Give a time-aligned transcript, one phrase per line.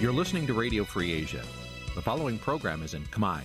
[0.00, 1.42] You're listening to Radio Free Asia.
[1.96, 3.40] The following program is in Khmer.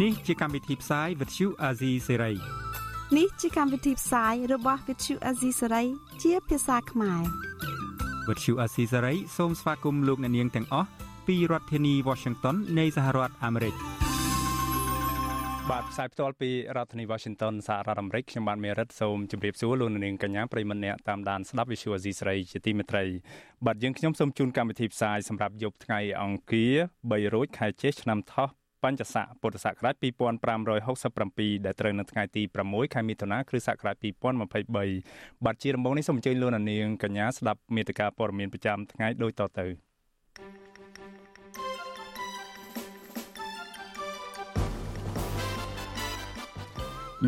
[0.00, 2.34] Nǐ ជាកម្មវិធីផ្សាយ Vuthu Azizi Serai
[3.16, 5.86] នេះជាកម្មវិធីផ្សាយរបស់ Vuthu Azizi Serai
[6.22, 7.22] ជាភាសាខ្មែរ
[8.28, 10.88] Vuthu Azizi Serai សូមស្វាគមន៍លោកអ្នកនាងទាំងអស់
[11.26, 13.74] ពីរដ្ឋធានី Washington នៃសហរដ្ឋអាមេរិក
[15.72, 23.04] បាទផ្សាយផ្ទាល់ពីរដ្ឋធានី Washington សហរដ្ឋអាមេរិកខ្ញុំបាទមេរិតសូមជម្រាបសួរលោកនាងកញ្ញាប្រិមម្នាក់តាមដានស្ដាប់ Visual Asia ស្រីជាទីមេត្រី
[23.66, 26.74] បាទយើងខ្ញុំសូមជូនកម្មវិធីផ្សាយសម្រាប់យប់ថ្ងៃអង្គារ
[27.10, 28.48] 3រោចខែចេសឆ្នាំថោះ
[28.82, 39.93] បញ្ញស័កពុទ្ធសករាជ2567ដែលត្រូវនៅថ្ងៃទី6ខែមិថុនាគ្រិស្តសករាជ2023បាទជាដំបូងនេះសូមអញ្ជើញលោកនាងកញ្ញាស្ដាប់មេតិការព័ត៌មានប្រចាំថ្ងៃដូចតទៅ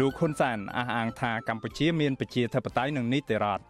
[0.01, 3.63] លោកហ៊ុនសែនអះអាងថាកម្ពុជាមានប្រជាធិបតេយ្យនិងនីតិរដ្ឋ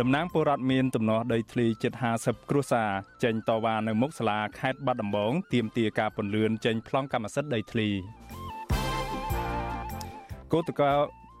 [0.00, 2.90] តំណាងពលរដ្ឋមានទំនាស់ដីធ្លីជិត50គ្រួសារ
[3.22, 7.88] ចេញតវ៉ានៅមុខសាលាខេត្តបាត់ដំបងទាមទារការពន្លឿនចេញប្លង់កម្មសិទ្ធិដីធ្លី
[10.52, 10.92] គឧតកោ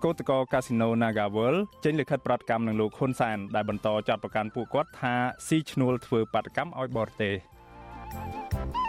[0.04, 5.14] គឧតកោកាស៊ីណូ Nagawal ចេញលិខិតប្រតិកម្មនឹងលោកហ៊ុនសែនដែលបន្តចាត់ប្រកាន់ពួកគាត់ថា
[5.46, 8.87] ស៊ីឈ្នួលធ្វើបាតកម្មឲ្យបរទេស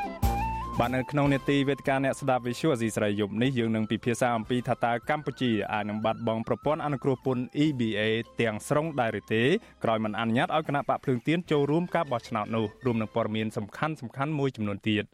[0.81, 8.01] បាទនៅក្នុងនេតិវេទិកាអ្នកស្ដាប់ Visual Asia ស្រីយប់នេះយើងនឹងពិភាក្សាអំពីថាតើកម្ពុជាអាចនឹងបាត់បង់ប្រព័ន្ធអនុគ្រោះពន្ធ EBA
[8.41, 9.43] ទាំងស្រុងដែរឬទេ
[9.83, 15.05] ក្រោយមិនអនុញ្ញាតឲ្យគណៈបកភ្លើងទៀនចូលរួមការបោះឆ្នោតនោះរួមនឹងព័ត៌មានសំខាន់សំខាន់មួយចំនួនទៀត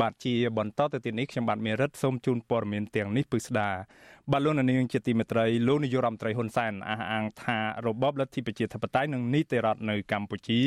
[0.00, 3.70] បាទជាបន្តទៅទៀតនេះខ្ញុំបាទមេរិតសូមជូនព័ត៌មានទាំងនេះពិស្ដា
[4.30, 10.60] បាទលោកនាងជាទីមេត្រីលោកនាយករដ្ឋមន្ត្រីហ៊ុនសែនអះអាងថារបបលទ្ធិប្រជាធិបតេយ្យនិងនីតិរដ្ឋនៅកម្ពុជា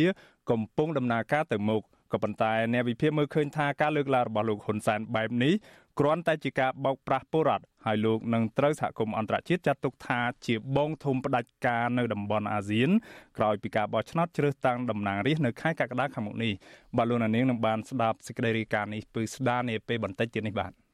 [0.49, 5.53] កំពុងដំណើរការទៅមុខ ក៏ប៉ុន្តែអ្នកវិភាគមើលឃើញថាការលើកឡើងរបស់លោកហ៊ុនសែនបែបនេះ
[6.00, 12.90] គ្រាន់តែជាការបោកប្រាស់ពលរដ្ឋហើយលោកនឹងត្រូវសហគមន៍អន្តរជាតិចាត់ទុកថាជាបងធំផ្ដាច់ការនៅតំបន់អាស៊ាន
[13.38, 16.53] ក្រោយពីការបោះឆ្នោតជ្រើសតាំងតំណាងរាស្ត្រនៅខែកក្កដាខាងមុខនេះ
[16.97, 20.87] បាទលោកនាងនឹងបានស្ដាប់សេចក្តីរាយការណ៍នេះពឺស្ដារនាពេលបន្តិចទៀតនេះបាទ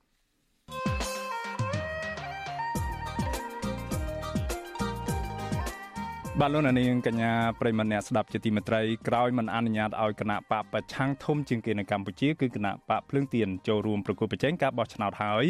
[6.42, 15.46] បាទលោកនាងកញ្ញាប្រិមម្នាក់ស្ដាប់ជាទីមេត្រីក្រោយមិនអនុញ្ញាតឲ្យគណៈបកប្រឆាំងធំជាងគេនៅកម្ពុជាគឺគណៈបកភ្លើងទៀនចូលរួមប្រគល់ប្រជែងការបោះឆ្នោតហើយ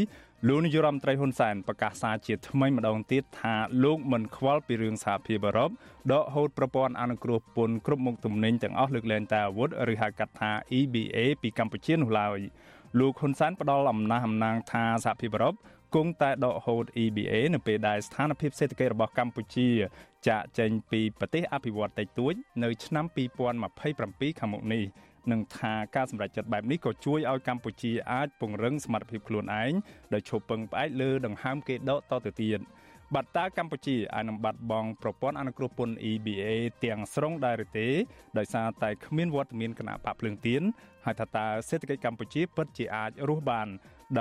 [0.47, 5.69] លោកនាយរដ្ឋមន្ត្រីហ៊ុនសែនប្រកាសសារជាថ្មីម្ដងទៀតថាលោកមិនខ្វល់ពីរឿងសហភាពអឺរ៉ុប
[6.11, 12.39] ដកហូតប្រព័ន្ធអនុគ្រោះពន្ធគ្រប់មុខទំនិញទាំងអស់លើកលែងតែអាវុធឬហៅកាត់ថា EBA ពីកម្ពុជានោះឡើយ
[12.99, 15.55] លោកហ៊ុនសែនផ្ដល់អំណះអំណាងថាសហភាពអឺរ៉ុប
[15.95, 19.69] គង់តែដកហូត EBA នៅពេលដែលស្ថានភាពសេដ្ឋកិច្ចរបស់កម្ពុជា
[20.27, 23.05] ចាកចេញពីប្រទេសអភិវឌ្ឍន៍តិចតួចនៅឆ្នាំ
[23.73, 24.83] 2027ខាងមុខនេះ
[25.31, 29.71] នឹងថាការសម្រេចចិត្តបែបនេះក៏ជួយឲ្យកម្ពុជាអាចពង្រឹងសមត្ថភាពខ្លួនឯង
[30.13, 32.59] ដោយឈប់ពឹងផ្អែកលើដង្ហើមគេដកតទៅទៀត
[33.13, 36.43] បាត់តើកម្ពុជាអាចនឹងបាត់បង់ប្រព័ន្ធអនុគ្រោះពន្ធ EBA
[36.83, 37.87] ទាំងស្រុងដែរឬទេ
[38.37, 40.61] ដោយសារតែគ្មានវត្តមានគណៈបកភ្លើងទៀន
[41.05, 43.67] ហើយថាតើសេដ្ឋកិច្ចកម្ពុជាពិតជាអាចរស់បាន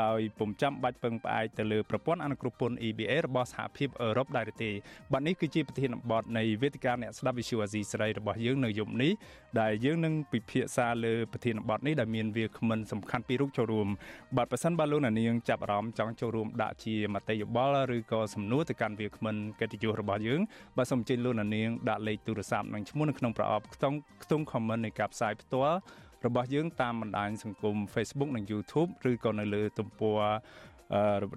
[0.01, 4.71] ដោយពុំចាំបាច់ពឹងផ្អែកទៅលើប្រព័ន្ធអនុគ្រោះពន្ធ EBA របស់សហភាពអឺរ៉ុបដែរទេ
[5.13, 9.13] បាទនេះគឺជាប្រធានបទនៃវេទិកាអ្នកស្ដាប់ Visual Asia ស្រីរបស់យើងនៅយប់នេះ
[9.61, 13.89] ដែលយើងនឹងពិភាក្សាលើប្រធានបទនេះដែលមានវាគ្មិនសំខាន់ពីររូបចូលរួម
[14.37, 20.41] បាទប៉ះសិនបាទលោកនាងចាប់អារម្មណ៍ចង់ចូលរួមដាក់ជាមតិយោបល់ឬក៏សំណួរទៅកាន់វាគ្មិនកិត្តិយសរបស់យើង
[20.77, 25.79] បាទសូមអញ្ជើញលោកនាងដាក់លេខទូរស័ព្ទនិងឈ្មោះនៅក្នុងប្រអប់ខ្ទង់ខ្ទង់ comment នៃការផ្សាយផ្ទាល់
[26.27, 30.21] របស់យើងតាមបណ្ដាញសង្គម Facebook និង YouTube ឬក៏នៅលើទំព័រ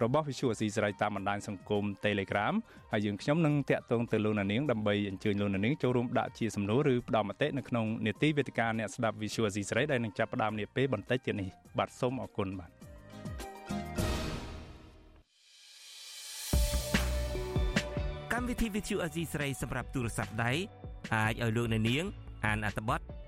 [0.03, 2.53] របស់ Visual Asia ស្រីតាមបណ្ដាញសង្គម Telegram
[2.91, 12.69] ហើយយើងខ្ញុំនឹងតាក់ទងទៅលោកនាងដើម្បីអញ្ជើញលោកនាងចូលរួមដាក់ជាសំណួរឬផ្ដល់មតិនៅក្នុងនេតិវេទិកាអ្នកស្ដាប់ Visual Asia ស្រីដែលនឹងចាប់ផ្ដើមនាពេលបន្តិចទៀតនេះបាទសូមអរគុណបាទ
[18.33, 20.51] កម្មវិធី Visual Asia ស្រីសម្រាប់ទូរស័ព្ទដៃ
[21.15, 22.05] អាចឲ្យលោកនាង
[22.45, 23.01] អានអត្ថបទ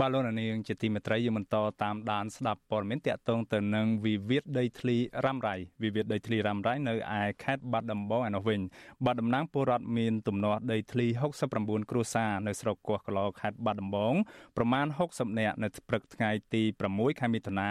[0.00, 8.60] បាទលោកនាងជាទីមេត្រីយើងបន្តតាមដានស្ដាប់ព័ត៌មានតាក់ទងទៅនឹងវិវាទដីធ្លីរ៉ាំរ៉ៃវិវាទដីធ្លីរ៉ាំរ៉ៃនៅឯខេត្តបាត់ដំបងឯនោះវិញ
[9.04, 11.06] បាទតំណាងពលរដ្ឋមានទំនាស់ដីធ្លី
[11.48, 14.14] 69គ្រួសារនៅស្រុកកោះកឡខេត្តបាត់ដំបង
[14.56, 17.70] ប្រមាណ60នាក់នៅព្រឹកថ្ងៃទី6ខែមិថុនា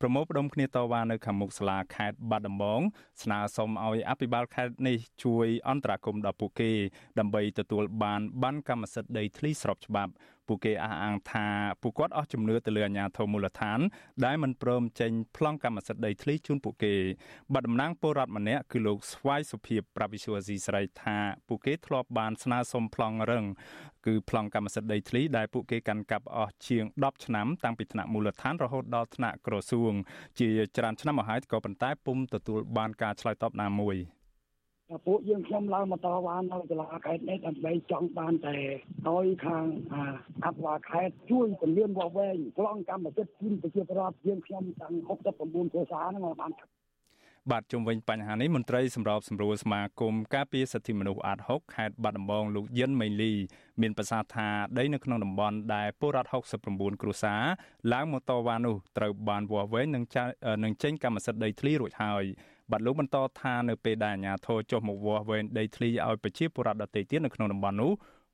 [0.00, 2.80] ប្រមូលផ្ដុំគ្នាតវ៉ានៅខាងមុខសាលាខេត្តបាត់ដំបង
[3.22, 6.72] ស្នើសុំឲ្យអភិបាលខេត្តនេះជួយអន្តរាគមន៍ដល់ពួកគេ
[7.18, 10.12] ដើម្បីទទួលបានបានកម្មសិទ្ធិដីធ្លីស្របច្បាប់
[10.48, 11.46] ពួកគេអះអាងថា
[11.82, 13.80] ពួកគាត់អស់ជំនឿទៅលើអាជ្ញាធរមូលដ្ឋាន
[14.24, 16.94] ដែលមិនព្រមចេញប្លង់កម្មសិទ្ធិដីធ្លីជូនពួកគេ
[17.52, 21.16] បាត់តំណាងពលរដ្ឋម្នាក់គឺលោកស្វាយសុភីប្រាប់វិសុវអាស៊ីស្រីថា
[21.48, 23.44] ពួកគេធ្លាប់បានស្នើសុំប្លង់រឹង
[24.06, 29.92] គឺប្លង់កម្មសិទ្ធិដីធ្លីដែលពួកគេកាន់កាប់អស់ជាង10ឆ្នាំតាំងពីថ្នាក់មូលដ្ឋានរហូតដល់ថ្នាក់ក្រសួង
[30.40, 33.98] ជាច្រើនឆ្នាំមកហើយក៏ប៉ុន្តែពុំទទួលបានការឆ្លើយតបណាមួយ។
[35.06, 38.56] ពួកយើងខ្ញុំឡើងមកតវ៉ានៅតុលាខេត្តនេះដើម្បីចង់បានតែ
[39.08, 39.64] ឲ្យខាង
[40.44, 46.52] អភិបាលខេត្តជួយពន្យាវវែងប្លង់កម្មសិទ្ធិជូនប្រជាពលរដ្ឋយើងខ្ញុំទាំង69គ្រួសារហ្នឹងបាន
[47.50, 53.32] បាទជុំវិញបញ្ហានេះមន្ត្រីសម្របសម្រួលសមាគមការពារសិទ្ធិមនុស្សអាត6ខេត្តបាត់ដំបងលោកយិនមេលី
[53.80, 54.48] មានប្រសាសន៍ថា
[54.78, 56.28] ដីនៅក្នុងតំបន់ដែលពលរដ្ឋ
[56.66, 57.42] 69គ្រួសារ
[57.92, 60.04] ឡើងមកតវ៉ានោះត្រូវបានវាស់វែងនឹង
[60.64, 62.24] នឹងចេញកម្មសិទ្ធិដីធ្លីរួចហើយ
[62.72, 67.92] បាទលោកបន្តថានៅពេលដែលអាជ្ញាធរចុះមកវាស់វែងដីធ្លីឲ្យប្រជាពលរដ្ឋដទៃទៀតនៅក្នុងតំបន់នោះ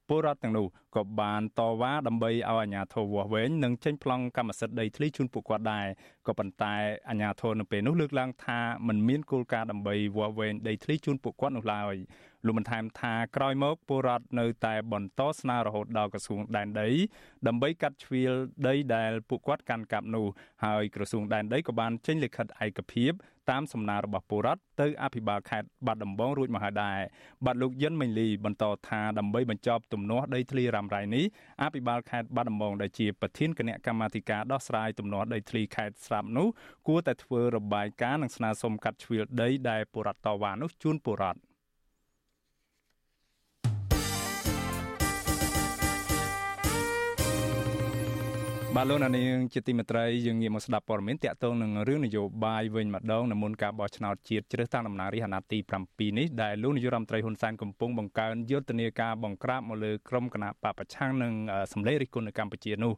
[0.09, 5.87] ពលរដ្ឋទាំងនោះក៏បានតវ៉ាដើម្បីឲ្យអាជ្ញាធរវាស់វែងនិងចេញប្លង់កម្មសិទ្ធិដីធ្លីជូនពួកគាត់ដែរ
[6.27, 6.75] ក៏ប៉ុន្តែ
[7.09, 8.59] អាជ្ញាធរនៅពេលនោះលើកឡើងថា
[8.89, 11.95] มันមានគោលការណ៍ដើម្បីវាស់វែងដីធ្លីជូនពួកគាត់នោះឡើយ
[12.47, 16.89] លោកបានថែមថាក្រោយមកពលរដ្ឋនៅតែបន្តស្នើរហូតដល់ក្រសួងដែនដី
[17.47, 18.33] ដើម្បីកាត់ជ្រៀល
[18.69, 20.27] ដីដែលពួកគាត់កាន់កាប់នោះ
[20.65, 23.13] ហើយក្រសួងដែនដីក៏បានចេញលិខិតឯកភាព
[23.51, 26.99] តាមសំណើរបស់ពលរដ្ឋទៅអភិបាលខេត្តបាត់ដំបងរួចមកហើយដែរ
[27.47, 31.25] បាទលោកយិនមេងលីបន្តថាដើម្បីបញ្ចប់ទំនាស់ដីធ្លីរ៉ាំរ៉ៃនេះ
[31.63, 36.49] អភិបាលខេត្តបាត់ដំបងដែលជាប្រធានគណៈកម្មាធិការដោះស្រាយទំនាស់ដីធ្លីខេត្តស្រាប់នោះ
[36.89, 41.48] គួរតែធ្វើរបាយការណ៍និងស្នើសុំកាត់ជ្រៀលដីដែលពលរដ្ឋតវ៉ានោះជូនពលរដ្ឋ
[48.81, 55.59] បាទលោកនាងជាទីមេត្រីយើងងាកមកស្ដាប់ព័ត៌មានតាក់ទងនឹងរឿងនយោបាយវិញម្ដងនៅមុនការបោះឆ្នោតជាតិជ្រើសតាំងតំណាងរាស្ត្រអាណត្តិទី
[55.89, 61.33] 7នេះដែលលោកនាយរដ្ឋមន្ត្រីហ៊ុនសែនកំពុងបង្កើនយុទ្ធនាការបង្ក្រាបមកលើក្រុមគណៈបពប្រឆាំងនឹង
[61.73, 62.93] សម្លេងរិះគន់នៅកម្ពុជានោះ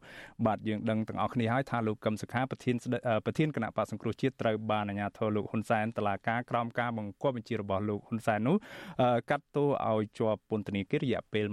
[0.45, 2.75] បាទយើងដឹងទាំងអស់គ្នាហើយថាលោកកឹមសុខាប្រធាន
[3.25, 8.55] ប្រធានគណៈបកសង្គ្រោះជាតិត្រូវបានអាជ្ញាធរលោកហ៊ុនសែនតឡាការក្រោមការបង្គាប់បញ្ជារបស់លោកហ៊ុនសែននោះ
[9.29, 11.45] កាត់ទោសឲ្យជាប់ពន្ធនាគាររយៈពេល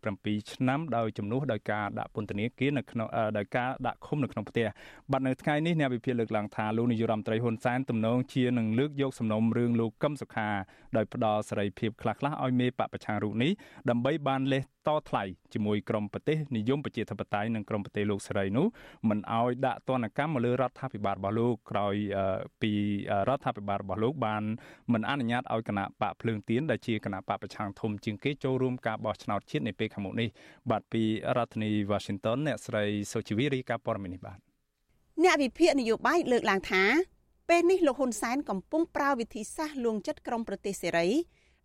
[0.00, 3.08] 27ឆ្នាំដោយជំនួសដោយការដាក់ពន្ធនាគារនៅក្នុង
[3.38, 4.66] ដោយការដាក់ឃុំនៅក្នុងផ្ទះ
[5.12, 10.48] បាទនៅថ្ងៃនេះអ្នកវិភាគលើកឡើងថាលោកនាយរដ្ឋមន្ត្រីហ៊ុនសែនទំនងជានឹងលើកយកសំណុំរឿងលោកកឹមសុខា
[10.96, 13.52] ដោយផ្ដល់សេរីភាពខ្លះៗឲ្យមេបពប្រឆាំងរូបនេះ
[13.90, 18.66] ដើម្បីបានលេស តថ្លៃជាមួយក្រមប្រទេសនិយមប្រជាធិបតេយ្យនិងក្រមប្រទេសលោកសេរីនោះ
[19.08, 21.94] មិនឲ្យដាក់ទណ្ឌកម្មមកលើរដ្ឋាភិបាលរបស់លោកក្រោយ
[22.62, 22.72] ពី
[23.28, 24.42] រដ្ឋាភិបាលរបស់លោកបាន
[24.92, 30.28] មិនអនុញ្ញាតឲ្យគណៈបកភ្លើងទៀនដែលជាគណៈបកប្រឆាំងធំជាងគេចូលរួមការបោះឆ្នោតជាតិនៅពេលខាងមុខនេះ
[30.70, 31.02] បាទពី
[31.36, 34.38] រដ្ឋធានី Washington អ្នកស្រីសុជីវីរីកាព័រមីនេះបាទ
[35.24, 36.82] អ្នកវិភាគនយោបាយលើកឡើងថា
[37.48, 41.08] ពេលនេះលោកហ៊ុនសែនកំពុងប្រើវិធីសាស្ត្រលួងចិត្តក្រមប្រទេសសេរី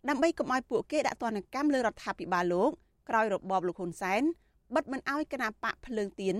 [0.08, 2.72] ដើម្បីកុំឲ្យពួកគេដាក់ទណ្ឌកម្មលើរដ្ឋាភិបាលលោក
[3.10, 4.22] ក្រោយរបបលោកហ៊ុនសែន
[4.74, 6.36] បិទមិនឲ្យគណៈបកភ្លើងទៀន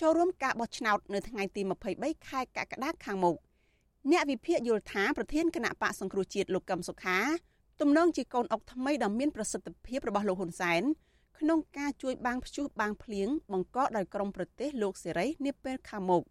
[0.00, 1.62] ចូលរួមការបោះឆ្នោតនៅថ្ងៃទី
[1.94, 3.36] 23ខែកក្កដាខាងមុខ
[4.10, 7.18] អ្នកវិភាគយល់ថាប្រធានគណៈបកសង្គ្រោះជាតិលោកកឹមសុខា
[7.80, 10.82] ទំនងជាកូនអុកថ្មីដ៏មានប្រសិទ្ធភាពរបស់លោកហ៊ុនសែន
[11.38, 16.22] ក្នុងការជួយបាំងព្យុះបាំងភ្លៀងបង្កដោយក្រមប្រទេសលោកសេរីនាពេលខាងមុខ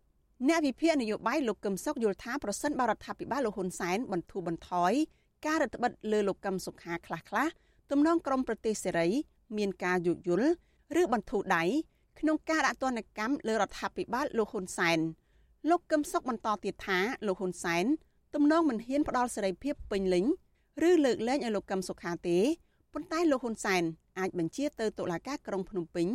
[0.47, 4.93] អ្នកវិភាគនយោបាយលោកកឹមសុខយល់ថាប្រសិនបរដ្ឋាភិបាលលោកហ៊ុនសែនបន្ធូរបន្ថយ
[5.45, 7.49] ការរដ្ឋបិទលើលោកកឹមសុខាខ្លះៗ
[7.91, 9.07] ទំនងក្រមប្រទេសសេរី
[9.57, 10.51] មានការយោគយល់
[11.01, 11.63] ឬបន្ធូរដៃ
[12.19, 14.99] ក្នុងការដាក់ទណ្ឌកម្មលើរដ្ឋាភិបាលលោកហ៊ុនសែន
[15.69, 17.85] លោកកឹមសុខបន្តទៀតថាលោកហ៊ុនសែន
[18.33, 20.25] ទំនងមិនហ៊ានផ្ដល់សេរីភាពពេញលេញ
[20.87, 22.37] ឬលើកលែងឲ្យលោកកឹមសុខាទេ
[22.93, 23.83] ប៉ុន្តែលោកហ៊ុនសែន
[24.19, 26.07] អាចបញ្ជាទៅតុលាការក្រុងភ្នំពេញ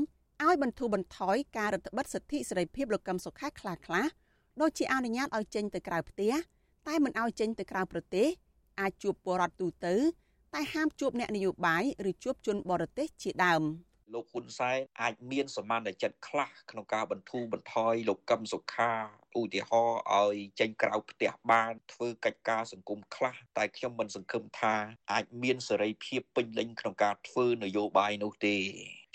[0.42, 4.06] ឲ្យបន្ធូរបន្ថយការរដ្ឋបិទសិទ្ធិសេរីភាពលោកកឹមសុខាខ្លះខ្លះ
[4.60, 6.32] ដូចជាអនុញ្ញាតឲ្យចេញទៅក្រៅផ្ទះ
[6.88, 8.28] តែមិនឲ្យចេញទៅក្រៅប្រទេស
[8.80, 9.94] អាចជួបពលរដ្ឋទូទៅ
[10.56, 13.62] តែហាមជួបអ្នកនយោបាយឬជួបជនបរទេសជាដើម
[14.14, 18.92] លោកហ៊ុនសែនអាចមានសមានចិត្តខ្លះក្នុងការបន្ធូរបន្ថយលោកកឹមសុខា
[19.40, 24.74] ឧទាហរណ៍ឲ្យចេញក្រៅផ្ទះបានធ្វើកិច្ចការសង្គមខ្លះតែខ្ញុំមិនសង្ឃឹមថា
[25.12, 28.56] អាចមានសេរីភាពពេញលេញក្នុងការធ្វើនយោបាយនោះទេ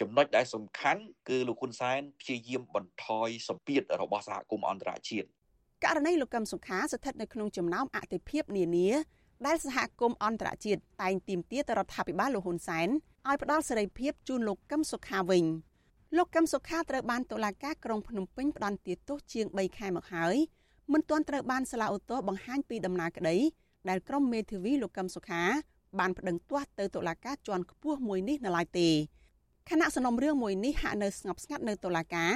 [0.02, 5.28] ចំណុចដែលសំខាន់គឺលោកហ៊ុនសែនព្យាយាមបន្ថយសម្ពាធរបស់សហគមន៍អន្តរជាតិ
[5.86, 8.90] ករណីលោកកឹមសុខាស្ថិតនៅក្នុងចំណោមអតិភិបនានា
[9.46, 12.88] ដែលសហគមន៍អន្តរជាតិតែងទាមទារទៅរដ្ឋាភិបាលលោកហ៊ុនសែន
[13.28, 15.46] ឲ្យផ្ដល់សេរីភាពជូនលោកកឹមសុខាវិញ
[16.18, 20.36] លោកកឹមសុខាត្រូវបានតុលាការក្រុងភ្នំពេញផ្តន្ទាទោសជាង3ខែមកហើយ
[20.94, 23.38] មិនទាន់ត្រូវបានសាលាឧទ្ធរបង្ហាញពីដំណើរក្តី
[23.90, 25.44] ដែលក្រុមមេធាវីលោកកឹមសុខា
[26.00, 28.90] បានប្តឹងទាស់ទៅតុលាការជាន់ខ្ពស់មួយនេះនៅឡើយទេ
[29.70, 32.34] ខណៈសំណុំរឿងមួយនេះហាក់នៅស្ងប់ស្ងាត់នៅតុលាការ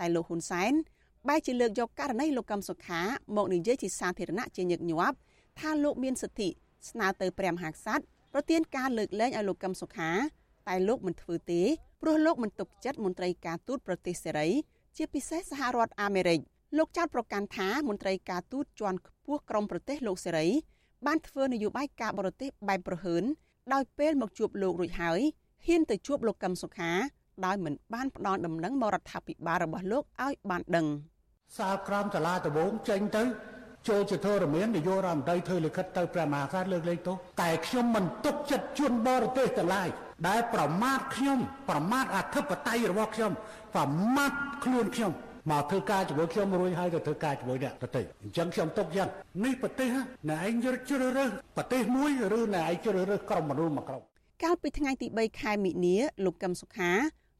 [0.00, 0.72] តែលោកហ៊ុនសែន
[1.28, 3.00] បែរជាលើកយកករណីលោកកឹមសុខា
[3.36, 5.16] មកនិយាយជាសាធារណៈជាញឹកញាប់
[5.60, 6.48] ថាលោកមានសិទ្ធិ
[6.90, 10.10] ស្នើទៅព្រះមហាក្សត្រប្រទានការលើកលែងឲ្យលោកកឹមសុខា
[10.68, 11.62] តែលោកមិនធ្វើទេ
[12.02, 14.48] ព្រោះលោកមិនទុកចិត្តមន្ត្រីការទូតប្រទេសសេរី
[14.96, 16.40] ជាពិសេសសហរដ្ឋអាមេរិក
[16.78, 20.46] លោកចោទប្រកាន់ថាមន្ត្រីការទូតជាន់ខ្ពស់ក្រមប្រទេសលោកសេរី
[21.06, 23.24] បានធ្វើនយោបាយការបរទេសបែបប្រហើន
[23.72, 25.20] ដោយពេលមកជួបលោករួចហើយ
[25.66, 26.92] ហ៊ានទៅជួបលោកកឹមសុខា
[27.44, 30.86] ដោយមិនបានផ្ដល់ដំណឹងមករដ្ឋាភិបាលរបស់លោកឲ្យបានដឹង
[31.58, 33.22] សាលក្រមសាលាដំបងចេញទៅ
[33.88, 39.88] ចូលជាធរមាននាយករដ្ឋមន្ត្រីធ្វើលិខិតទៅព្រះមហាក្សត្រលើកលែងទោសតែខ្ញុំមិនទុកចិត្តជួនបរទេសទាំងឡាយ
[40.28, 41.38] ដែលប្រមាថខ្ញុំ
[41.68, 43.32] ប្រមាថអធិបតេយ្យរបស់ខ្ញុំ
[43.74, 43.84] ប្រ
[44.16, 44.32] មាថ
[44.64, 45.12] ខ្លួនខ្ញុំ
[45.50, 49.08] មកធ្វើការជាមួយខ្ញុំរួចហើយទៅធ្វើការជាមួយអ្នកប្រទេសអញ្ចឹងខ្ញុំទុកយ៉ាង
[49.44, 49.88] នេះប្រទេស
[50.30, 54.02] ណែឯងជ្រើសរើសប្រទេសមួយឬណែឯងជ្រើសរើសក្រុមមនុស្សមួយក្រុម
[54.42, 56.92] កាលពីថ្ងៃទី3ខែមិនិនាលោកកឹមសុខា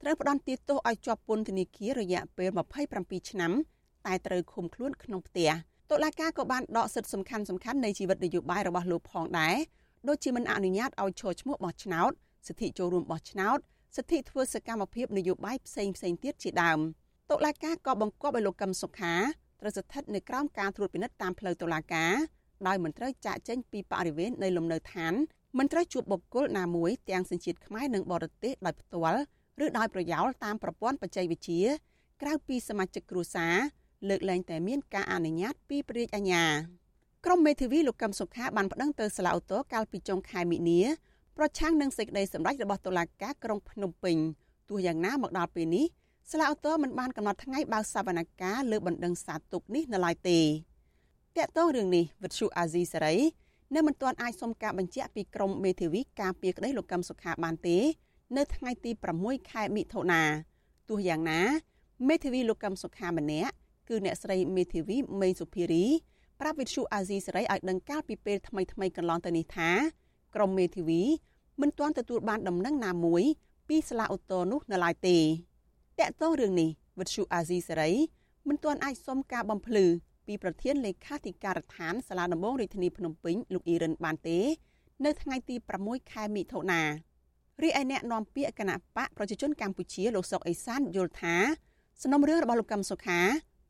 [0.03, 2.51] ត្រូវផ្ដន្ទាទោសឲ្យជាប់ពន្ធនាគាររយៈពេល
[2.91, 3.53] 27ឆ្នាំ
[4.07, 5.51] តែត្រូវឃុំខ្លួនក្នុងផ្ទះ
[5.91, 9.57] តុលាការក៏បានដកសិទ្ធិសំខាន់សំខាន់នៃជីវិតនយោបាយរបស់លោកផងដែរ
[10.09, 12.11] ដូចជាមិនអនុញ្ញាតឲ្យឈរឈ្មោះបោះឆ្នោត
[12.47, 13.59] សិទ្ធិចូលរួមបោះឆ្នោត
[13.97, 16.79] សិទ្ធិធ្វើសកម្មភាពនយោបាយផ្សេងផ្សេងទៀតជាដើម
[17.31, 19.15] តុលាការក៏បង្គាប់ឲ្យលោកកឹមសុខា
[19.61, 22.15] ត្រូវស្ថិតនៅក្រោមការត្រួតពិនិត្យតាមផ្លូវតុលាការ
[22.67, 25.15] ដោយមិនត្រូវចាកចេញពីបរិវេណនៃលំនៅឋាន
[25.59, 29.21] មិនត្រូវជួបបុគ្គលណាមួយទាំងសញ្ជាតិខ្មែរនិងបរទេសដោយផ្ទាល់
[29.65, 31.65] ឬដោយប្រយោលតាមប្រព័ន្ធបច្ចេកវិទ្យា
[32.23, 33.57] ក្រៅពីសមាជិកគ្រួសារ
[34.09, 36.45] លើកលែងតែមានការអនុញ្ញាតពីព្រះរាជអាជ្ញា
[37.25, 40.81] ក្រុមមេធាវីលោកកឹមសុខាបានប្តឹងទៅសាលាឧទ្ធរកាលពីចុងខែមិនិនា
[41.37, 44.17] ប្រឆាំងនឹងសេចក្តីសម្រេចរបស់តុលាការក្រុងភ្នំពេញ
[44.69, 45.87] ទោះយ៉ាងណាមកដល់ពេលនេះ
[46.31, 50.41] សាលាឧទ្ធរមិនបានកំណត់ថ្ងៃបើកសវនកម្មលើបណ្ដឹងសាទុកនេះនៅឡើយទេ
[51.37, 53.17] តកតងរឿងនេះវិទ្យុអាស៊ីសេរី
[53.75, 57.79] នៅមិនទាន់អាចសុំការបញ្ជាក់ពីក្រុមមេធាវីការពារក្តីលោកកឹមសុខាបានទេ
[58.37, 60.23] នៅថ្ងៃទី6ខែមិថុនា
[60.89, 61.41] ទោះយ៉ាងណា
[62.09, 63.55] មេធាវីលោកកឹមសុខាម្នាក់
[63.89, 65.85] គឺអ្នកស្រីមេធាវីមេសុភារី
[66.41, 69.71] ប្រាប់វិទ្យុអាស៊ីសេរីឲ្យដឹងកាលពីពេលថ្មីថ្មីកន្លងទៅនេះថា
[70.35, 71.03] ក្រុមមេធាវី
[71.61, 73.23] មិនទាន់ទទួលបានដំណឹងណាមួយ
[73.69, 75.19] ពីសាលាឧទ្ធរនោះនៅឡើយទេ
[75.99, 77.91] តកតងរឿងនេះវិទ្យុអាស៊ីសេរី
[78.49, 79.85] មិនទាន់អាចសុំការបំភ្លឺ
[80.27, 84.39] ពីប្រធានលេខាធិការដ្ឋានសាលាដំបងរាជធានីភ្នំពេញលោកអ៊ីរិនបានទេ
[85.05, 86.83] នៅថ្ងៃទី6ខែមិថុនា
[87.63, 91.37] រីឯអ្នកនាំពាក្យគណៈបកប្រជាជនកម្ពុជាលោកសុកអេសានយល់ថា
[92.03, 93.21] សំណុំរឿងរបស់លោកកឹមសុខា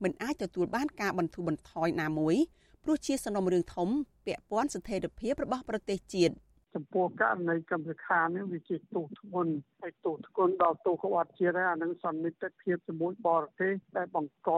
[0.05, 2.37] មិនអាចទទួលបានការបន្ធូរបន្ថយណាមួយ
[2.85, 3.89] ព្រោះជាសំណុំរឿងធំ
[4.27, 6.35] ពាក់ព័ន្ធស្ថិរភាពរបស់ប្រទេសជាតិ
[6.75, 14.51] ចំពោះករណីកម្មសិក្ខានេះវាជាទោសធ្ងន់ហើយទោសធ្ងន់ដល់ទោសក្បត់ជាតិហើយអានឹងសន្និដ្ឋភាពជាមួយបរទេសដែលបង្ក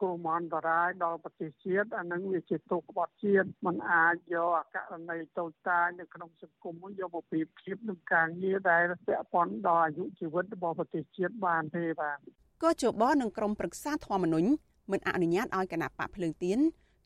[0.00, 12.18] គ្រោះមហន្តរាយដល់ប្រទេសជាតិអានឹងវាជាទោសក្បត់ជាតិมันអាចយកអករណីតូចតាចនៅក្នុងសង្គមយកមកប្រៀបធៀបនឹងការងារដែលពាក់ព័ន្ធដល់អាយុជីវិតរបស់ប្រទេសជាតិបានទេបាទ
[12.62, 14.48] ក៏ជបនឹងក្រមប្រឹក្សាធម្មនុញ្ញ
[14.92, 16.58] មិនអនុញ្ញាតឲ្យគណៈបកភ្លើងទៀន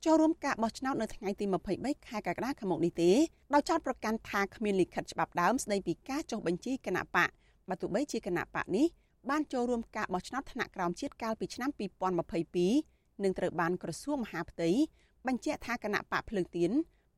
[0.04, 1.44] ចូលរួមការបោះឆ្នោតនៅថ្ងៃទី
[1.76, 3.10] 23ខែកក្កដាឆ្នាំនេះទេ
[3.54, 7.30] ដោយចោទប្រកាន់ថាគ្មានលិខិតច្បាប់ដើមស្តីពីការចុះបញ្ជីគណៈបក
[7.68, 8.86] បើទោះបីជាគណៈបកនេះ
[9.30, 11.70] បានចូលរួមការបោះឆ្នោតថ្នាក់ក្រោមជាតិកាលពីឆ្នាំ
[12.46, 14.70] 2022នឹងត្រូវបានក្រសួងមហាផ្ទៃ
[15.26, 16.70] បញ្ជាក់ថាគណៈបកភ្លើងទៀន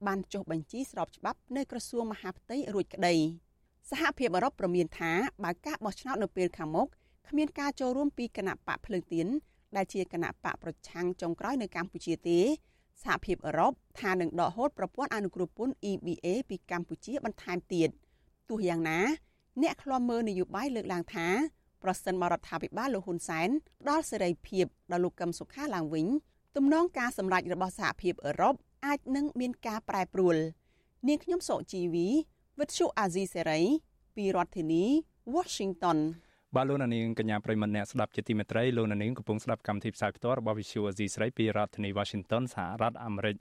[0.06, 3.14] បានចុះបញ្ជីស្របច្បាប់នៅក្រសួងមហាផ្ទៃរួចក្តី
[3.90, 5.12] សហភាពអឺរ៉ុបប្រមានថា
[5.44, 6.88] បើការបោះឆ្នោតនៅពេលខាងមុខ
[7.28, 9.26] គ្មានការចូលរួមពីគណៈបកភ្លើងទៀន
[9.76, 12.38] ដែលជាគណៈបកប្រឆាំងចុងក្រោយនៅកម្ពុជាទេ
[13.02, 17.88] សហភាពអឺរ៉ុបថានឹងដកហូតប្រព័ន្ធអនុគ្រោះពន្ធ EBA ពីកម្ពុជាបន្ថែមទៀត
[18.48, 19.00] ទោះយ៉ាងណា
[19.62, 21.28] អ្នកឃ្លាំមើលនយោបាយលើកឡើងថា
[21.82, 23.48] ប្រសិនបរដ្ឋាភិបាលលោកហ៊ុនសែន
[23.80, 26.06] ផ្ដល់សេរីភាពដល់លោកកឹមសុខាឡើងវិញ
[26.56, 28.54] ទំនងការសម្រេចរបស់សហភាពអឺរ៉ុប
[28.86, 30.36] អាចនឹងមានការប្រែប្រួល
[31.08, 32.08] នាងខ្ញុំសុជីវី
[32.58, 33.60] វិទ្យុអាស៊ីសេរី
[34.16, 34.84] ពីរដ្ឋធានី
[35.34, 35.98] Washington
[36.54, 43.36] បាទលោកនាងកញ្ញាប្រិមមអ្នកស្ដាប់ជាទីមេត្រីលោកនាងកំពុងស្ដាប់កម្មវិធីផ្សាយផ្ទាល់របស់ Visual Asia ស្រីពីរដ្ឋធានី Washington សហរដ្ឋអាមេរិក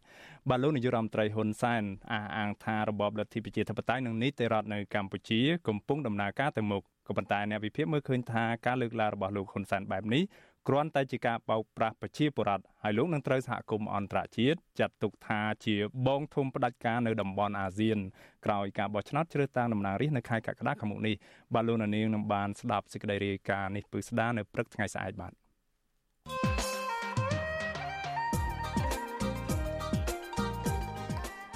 [0.49, 10.23] បាទលោកនាយរដ្ឋមន្ត្រីហ៊ុនសែនអះអាងថារបបលទ្ធិប្រជាធិបតេយ្យនិងនីតិរដ្ឋនៅកម្ពុជាកំពុងដំណើរការទៅមុខក៏ប៉ុន្តែអ្នកវិភាគមើលឃើញថាការលើកឡើងរបស់លោកហ៊ុនសែនបែបនេះ
[10.69, 15.75] គ្រាន់តែជាការបោកប្រាស់ប្រជាពលរដ្ឋហើយលោកនឹងត្រូវសហគមន៍អន្តរជាតិចាត់ទុកថាជា
[16.07, 17.97] បងធំផ្ដាច់ការនៅតំបន់អាស៊ាន
[18.45, 21.15] ក្រោយការបោះឆ្នោតជ្រើសតាំងតំណាងរាស្ត្រនៅខែកក្កដាខាងមុខនេះ
[21.53, 25.33] បាទលោកនាងនឹងបានស្ដាប់សេចក្តីរាយការណ៍នេះពឹស្ដានៅព្រឹកថ្ងៃស្អែកបាទ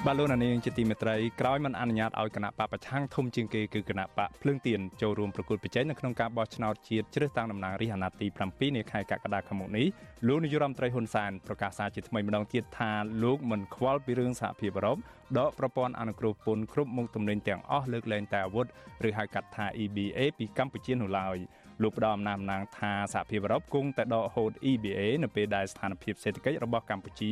[0.07, 9.87] បាទលោកនាងជាទីមេត្រីក្រោយមិនអនុញ្ញាតឲ្យគណៈបកប្រឆាំងធំជាងគេគឺគណៈបកភ្លើងទៀនចូលរួមប្រគល់ប្រជែងនៅក្នុងការបោះឆ្នោតជាតិជ្រើសតាំងតំណាងរាស្ត្រអាណត្តិទី7នាខែកក្កដាខាងមុខនេះ
[10.27, 12.91] លោកនាយរដ្ឋមន្ត្រីហ៊ុនសែនប្រកាសសារជាថ្មីម្ដងទៀតថា
[13.23, 14.97] លោកមិនខ្វល់ពីរឿងសហភាពអឺរ៉ុប
[15.39, 18.67] ដកប្រព័ន្ធអនុគ្រោះពន្ធគ្រប់មុខទំនិញទាំងអស់លើកលែងតែអាវុធ
[19.07, 21.37] ឬហៅកាត់ថា EBA ពីកម្ពុជានោះឡើយ
[21.83, 27.31] លោកផ្ដល់អំណះអំណាងថាសហភាពអឺរ៉ុបគង់តែដកហូត EBA នៅពេលដែលស្ថានភាពសេដ្ឋកិច្ចរបស់កម្ពុជា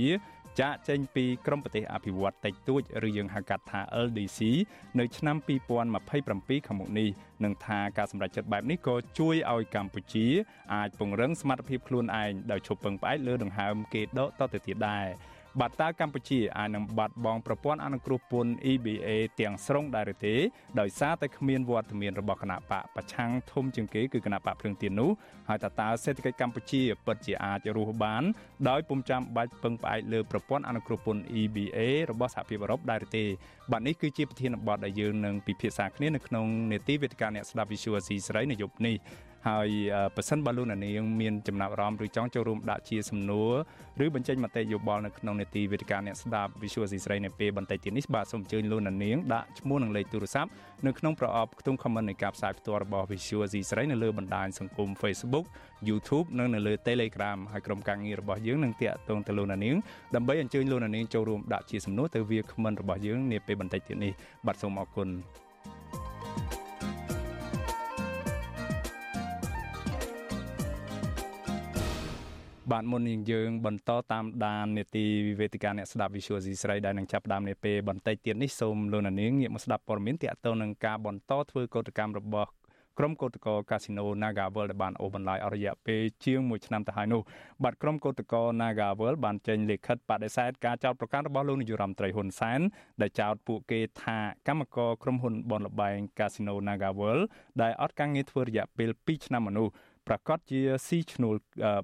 [0.60, 4.40] ចាកចេញពីក្រមប្រទេសអភិវឌ្ឍតិចតួចឬយើងហៅកាត់ថា LDC
[5.00, 5.38] នៅឆ្នាំ
[6.02, 7.10] 2027ខាងមុខនេះ
[7.44, 10.26] នឹងថាការសម្រេចចិត្តបែបនេះក៏ជួយឲ្យកម្ពុជា
[10.74, 15.06] អាចពង្រឹងសមត្ថភាពខ្លួនឯងដោយឈប់ពឹងផ្អែកលើដង្ហើមគេដកតទៅទៀតដែរ
[15.62, 20.36] បាទតើកម្ពុជាអាចនឹងបាត់បង់ប្រព័ន្ធអនុគ្រោះពន្ធ EBA ទាំងស្រុងដែរឬទេ
[20.80, 25.10] ដោយសារតែគ្មានវត្តមានរបស់គណៈបកប្រឆាំងធំជាងគេគឺគណៈបកភ្លឹងទៀននោះ
[25.50, 28.24] ហើយតើតើសេដ្ឋកិច្ចកម្ពុជាពិតជាអាចរស់បាន
[28.70, 31.80] ដោយពុំចាំបាច់ពឹងផ្អែកលើប្រព័ន្ធអនុគ្រោះពន្ធ EBA
[32.12, 33.26] របស់សហភាពអឺរ៉ុបដែរឬទេ
[33.72, 38.96] បាទនេះគឺជាប្រធានបទដែលយើងនឹងពិភាក្សាគ្នានៅក្នុងនេតិវេទិកាអ្នកស្ដាប់ Visual C ស្រីនៅយប់នេះ
[39.48, 39.70] ហើយ
[40.16, 43.52] ប៉ះសិនបើលោកនាងមានចំណាប់អារម្មណ៍ឬចង់ចូលរួមដាក់ជាសំណួរ
[44.06, 50.50] ឬបញ្ចេញមតិយោបល់នៅក្នុងនេតិវេទិកាអ្នកស្ដាប់ Visual ស៊ីស្រីនៅពេលបន្តិចទៀតនេះបាទសូមអញ្ជើញលោកនាងដាក់ឈ្មោះនិងលេខទូរស័ព្ទ
[50.86, 55.46] នៅក្នុងប្រអប់ខ្ទង់ comment នៃការផ្សាយផ្ទាល់របស់ Visual ស៊ីស្រីនៅលើបណ្ដាញសង្គម Facebook
[55.88, 59.76] YouTube និងនៅលើ Telegram ហើយក្រុមការងាររបស់យើងនឹងតាក់ទងទៅលោកនាង
[60.16, 64.14] ដើម្បីអញ្ជើញលោកនាងចូលរួមដាក់ជាសំណួរទៅវា comment របស់យើងនាពេលបន្តិចទៀតនេះ
[64.46, 65.10] បាទសូមអរគុណ
[72.72, 75.06] បាទមុននឹងយើងបន្តតាមដាននេតិ
[75.40, 82.50] វេទិកាអ្នកស្ដាប់ Visual C ស្រីដែលនឹងចាប់ផ្ដើមនាពេលបន្តិចទៀតនេះសូមលោកនាងងាកមកស្ដាប់ព័ត៌មានទាក់ទងនឹងការបន្តធ្វើកោតកម្មរបស់
[82.98, 87.22] ក្រុមកោតក្រកាស៊ីណូ Nagavel ដែលបានអូសបន្លាយអស់រយៈពេលជាង1ឆ្នាំទៅហើយនោះ
[87.64, 92.60] បាទក្រុមកោតក្រ Nagavel បានចេញលិខិតបដិសេធការចោទប្រកាន់របស់លោកនាយរដ្ឋមន្ត្រីហ៊ុនសែន
[93.02, 97.20] ដែលចោទពួកគេថាកម្មករក្រុមហ៊ុនបនលបែងកាស៊ីណូ Nagavel
[97.62, 99.68] ដែលអត់ការងារធ្វើរយៈពេល2ឆ្នាំមកនោះ
[100.08, 101.36] ប្រកាសជាស៊ីឈ្នួល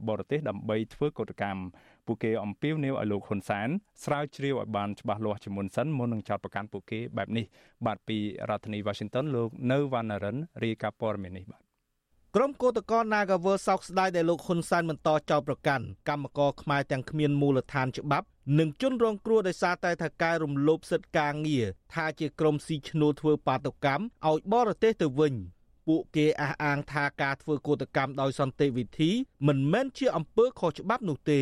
[0.09, 1.61] បរទេសដើម្បីធ្វើកោតកម្ម
[2.07, 3.69] ពួកគេអំពាវនាវឲ្យលោកហ៊ុនសែន
[4.03, 7.45] ស្រាវជ្រាវឲ្យបានច្បាស់លាស់ជាមុនសិនមុននឹងចោទប្រកាន់ពួកគេបែបនេះ
[7.85, 8.17] បាទពី
[8.49, 11.61] រដ្ឋធានី Washington លោកនៅវណ្ណរិនរាយការណ៍ព័ត៌មាននេះបាទ
[12.35, 18.25] ក្រុមកោតក្រ Nagawer សោកស្ដាយដែលលោកហ៊ុនសែនបន្តចោទប្រកាន់កម្មករខ្មែរទាំងគ្មានមូលដ្ឋានច្បាប់
[18.59, 25.33] និងជនរងគ្រោះដោយសារតែថកែរំលោភសិទ្ធិការងារថាជាក្រុមស៊ីឈ្នួលធ្វើបាតុកម្មឲ្យបរទេសទៅវិញ
[25.87, 29.11] ពួកគេអះអាងថាការធ្វើកោតកម្មដោយសន្តិវិធី
[29.47, 31.33] មិនមែនជាអំពើខុសច្បាប់នោះទ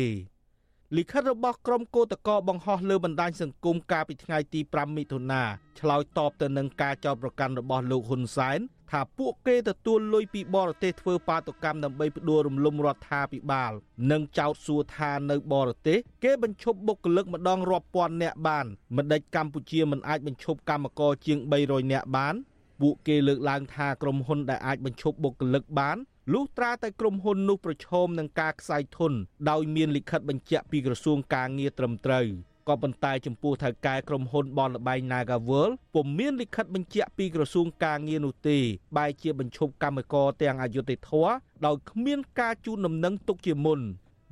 [0.96, 5.42] លិខិតរបស់ក្រុមកោតក្របង្ហោះលើបណ្ដាញសង្គមកាលពីថ្ងៃទី5មិថុនា
[5.80, 13.72] ឆ្លើយតបទៅនឹងការចោទប្រកាន់របស់លោកហ៊ុនសែនថាពួកគេទទួលលុយពីបរទេសធ្វើបាតុកម្មដើម្បីផ្ដួលរំលំរដ្ឋាភិបាល
[14.10, 22.34] និងចោទសួរថានៅបរទេសគេបញ្ឈប់បុគ្គលិកម្ដងរាប់ពាន់នាក់បានមិនដេចកម្ពុជាមិនអាចបញ្ឈប់កម្មករជាង300នាក់បាន
[22.82, 25.96] ពួកគេលើកឡើងថាក្រុមហ៊ុនដែលអាចបញ្ឈប់បុគ្គលិកបាន
[26.32, 29.12] លុះត្រាតែក្រុមហ៊ុននោះប្រឈមនឹងការខ្សែធន
[29.50, 32.26] ដោយមានលិខិតបញ្ជាក់ពីក្រសួងការងារត្រឹមត្រូវ
[32.68, 38.58] ក៏ប៉ុន្តែចំពោះថៅកែក្រុមហ៊ុនបនលបែង Nagaworld ពុំមានលិខិតបញ្ជាក់ពីក្រសួងការងារនោះទេ
[38.96, 41.28] បែរជាបញ្ឈប់កម្មករទាំងអយុធធរ
[41.66, 43.80] ដោយគ្មានការជូនដំណឹងទុកជាមុន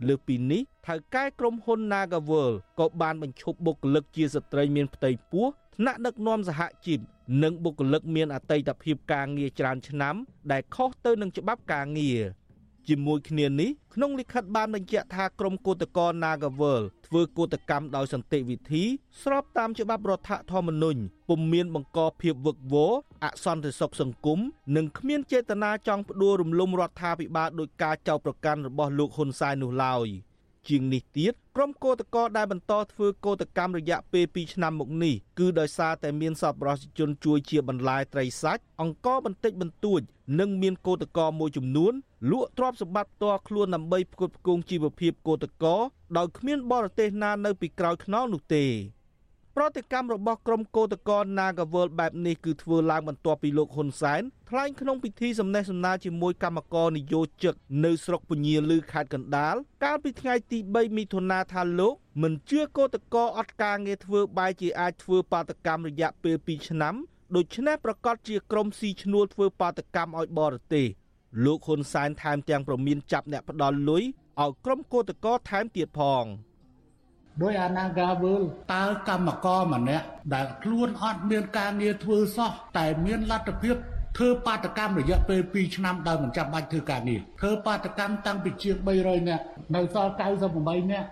[0.08, 5.46] លើពីនេះថៅកែក្រុមហ៊ុន Nagaworld ក៏បានបញ្ឈប់បុគ្គលិកជាស្ត្រីមានផ្ទៃពោះ
[5.82, 7.00] ថ្នាក់ដឹកនាំសហជីព
[7.42, 10.14] និងបុគ្គលិកមានអតីតភាពការងារច្រើនឆ្នាំ
[10.52, 12.20] ដែលខុសទៅនឹងច្បាប់ការងារ
[12.88, 18.84] ជាមួយគ្នានេះក្នុងលិខិតបានបញ្ជាក់ថាក្រុមកោតក្រ Nagavel ធ្វើកោតកម្មដោយសន្តិវិធី
[19.22, 22.92] ស្របតាមច្បាប់រដ្ឋធម្មនុញ្ញពុំមានបង្កភាពវឹកវរ
[23.24, 24.38] អសន្តិសុខសង្គម
[24.76, 30.08] និងគ្មានចេតនាចង់ផ្ដួលរំលំរដ្ឋាភិបាលដោយការចោទប្រកាន់របស់លោកហ៊ុនសែននោះឡើយ។
[30.68, 40.00] ជាងនេះទៀតក្រុមកោតក្រដែលបន្តធ្វើកោតកម្មរយៈពេល2ឆ្នាំមកនេះគឺដោយសារតែមានសប្បុរសជនជួយជាបន្លែត្រីសាច់អង្គបន្តិចបន្តួច
[40.40, 41.92] និងមានកោតក្រមួយចំនួន
[42.30, 45.78] លក់ទ្រព្យសម្បត្តិផ្ទាល់ខ្លួនដើម្បីផ្គត់ផ្គង់ជីវភាពកោតក្រ
[46.16, 48.64] ដោយគ្មានបរទេសណានៅពីក្រោយខ្នងនោះទេ
[49.56, 66.94] ប្រតិកម្មរបស់ក្រុមកោតក្រ Nagawal បែបនេះគឺធ្វើឡើងបន្ទាប់ពីលោកហ៊ុនសែនថ្លែងក្នុងពិធីសំណេះសំណាលជាមួយគណៈកម្មការនយោជកនៅស្រុកពញាលឺខេត្តកណ្ដាលកាលពីថ្ងៃទី3មិថុនាថាលោកមិនជឿកោតក្រអត់ការងារធ្វើបែរជាអាចធ្វើបាតកម្មរយៈពេល2ឆ្នាំ
[67.36, 70.86] ដូច្នេះប្រកាសជាក្រុមស៊ីឈ្នួលធ្វើបាតកម្មឲ្យបរទេស
[71.44, 74.04] លោកហ៊ុនសែនថែមទាំងប្រមានចាប់អ្នកផ្ដាល់លុយ
[74.40, 76.26] ឲ្យក្រុមកោតក្រថែមទៀតផង។
[77.42, 78.42] ដោយអាណាកាវើល
[78.74, 83.76] តើកម្មករម្នាក់ដែលខ្លួនអត់មានការងារធ្វើសោះតែមានលទ្ធភាព
[84.18, 90.12] ធ្វើបាតកម្មរយៈពេល2ឆ្នាំដោយមិនចាំបាច់ធ្វើការងារធ្វើបាតកម្មតាំងពីជាង300នាក់នៅសល់
[90.52, 91.06] 98នាក់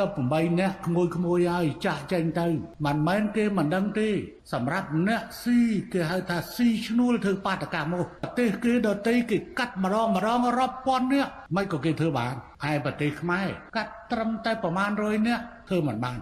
[0.00, 2.46] 98នាក់ក្មួយក្មួយហើយចាស់ចេញទៅ
[2.86, 4.08] មិនមែនគេមិនដឹងទេ
[4.52, 5.60] សម្រាប់អ្នកស៊ី
[5.92, 16.20] គេហៅថាស៊ីឈ្នួលធ្វើបាតកម្មមកប្រទេសគេដទៃគេកាត់ម្ដងម្ដងរាប់ពាន់នាក់មិនក៏គេធ្វើបានហើយប្រទេសខ្មែរកាត់ត្រឹមតែប្រមាណ100នាក់ ធ្វើមិនបាន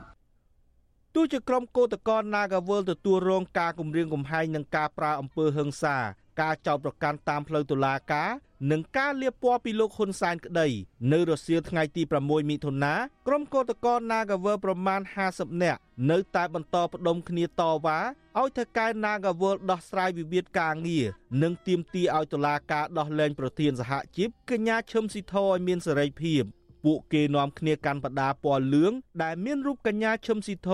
[1.14, 5.96] ទោះជាក្រុមកោតក្រ Nagawal ទទួលរងការគំរាមកំហែងនិងការប្រើអំពើហិង្សា
[6.40, 8.30] ការចោទប្រកាន់តាមផ្លូវតុលាការ
[8.70, 10.68] និងការលាបពណ៌ពីលោកហ៊ុនសែនក្តី
[11.12, 12.94] នៅរសៀលថ្ងៃទី6មិថុនា
[13.26, 15.00] ក្រុមកោតក្រ Nagawer ប្រមាណ
[15.32, 17.98] 50នាក់នៅតែបន្តផ្ដុំគ្នាតវ៉ា
[18.40, 21.06] ឲ្យថៅកែ Nagawer ដោះស្រាយវិវាទការងារ
[21.42, 26.44] និងទាមទារឲ្យតុលាការដោះលែងប្រធានសហជីពកញ្ញាឈឹមស៊ីធឲ្យមានសេរីភាព
[26.85, 30.71] ពួកគេនាំគ្នាកាន់បដាពណ៌លឿងដែលមានរូបកញ្ញាឈឹមស៊ីធ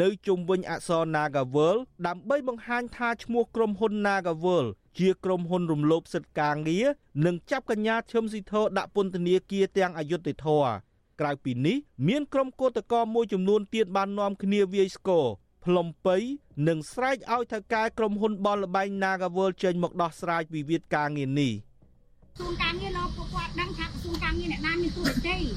[0.00, 4.66] នៅជុំវិញអក្សរ Nagavel ដើម្បីបង្ហាញថាឈ្មោះក្រុមហ៊ុន Nagavel
[4.98, 6.86] ជាក្រុមហ៊ុនរំលោភសិទ្ធិការងារ
[7.26, 10.70] និងចាប់កញ្ញាឈឹមស៊ីធដាក់ពន្ធនាគារទាំងអយុត្តិធម៌
[11.20, 11.76] ក្រៅពីនេះ
[12.08, 15.26] មានក្រុមកោតក្រមួយចំនួនទៀតបាននាំគ្នាវាយស្គរ
[15.64, 16.16] ផ្លុំពៃ
[16.68, 21.52] និងស្រែកឲ្យថៅកែក្រុមហ៊ុនបនលបែង Nagavel ចេញមកដោះស្រាយវិវាទការងារនេះ
[22.36, 23.85] ក្រសួងការងារលោកពួកគាត់ដឹងថា
[24.46, 25.50] ក្រសួងការងារអ្នកណាមានទូរទស្សន៍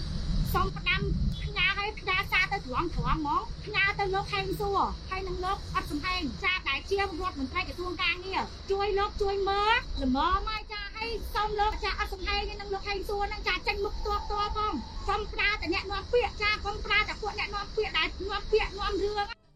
[0.53, 1.01] សូមផ្ដាំ
[1.35, 14.73] ផ្ញើឲ្យផ្ញើសារទៅត្រង់ត្រង់ហ្មងផ្ញើទៅលោកហេងសួរហើយនឹងលោកអត់សំហែងសារដែលជារដ្ឋមន្ត្រីក្រសួងការងារជួយលោកជួយមើលល្មមឲ្យចាឲ្យសូមលោកចាអត់សំហែងនឹងលោកហេងសួរនឹងចាចេញមុខតបតបផង
[15.07, 19.48] សូមប្រើតែអ្នកនាំពាក្យចាកុំប្រើតែពួកអ្នកនាំពាក្យដែលនាំពាក្យនាំរឿង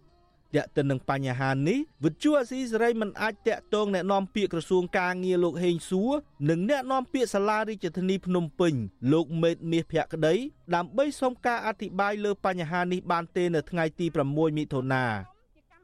[0.56, 6.12] តាក់ទិននឹងបញ្ហានេះវិទ្យុអស៊ីសេរីមិនអាចតាក់ទងแนะនាំពាក្យក្រសួងការងារលោកហេងសួរ
[6.48, 8.74] និងแนะនាំពាក្យសាលារាជធានីភ្នំពេញ
[9.12, 10.34] លោកមេតមាសភក្តី
[10.74, 15.04] ដើម្បីសុំការអធិប្បាយលើបញ្ហានេះបានទេនៅថ្ងៃទី6មិថុនា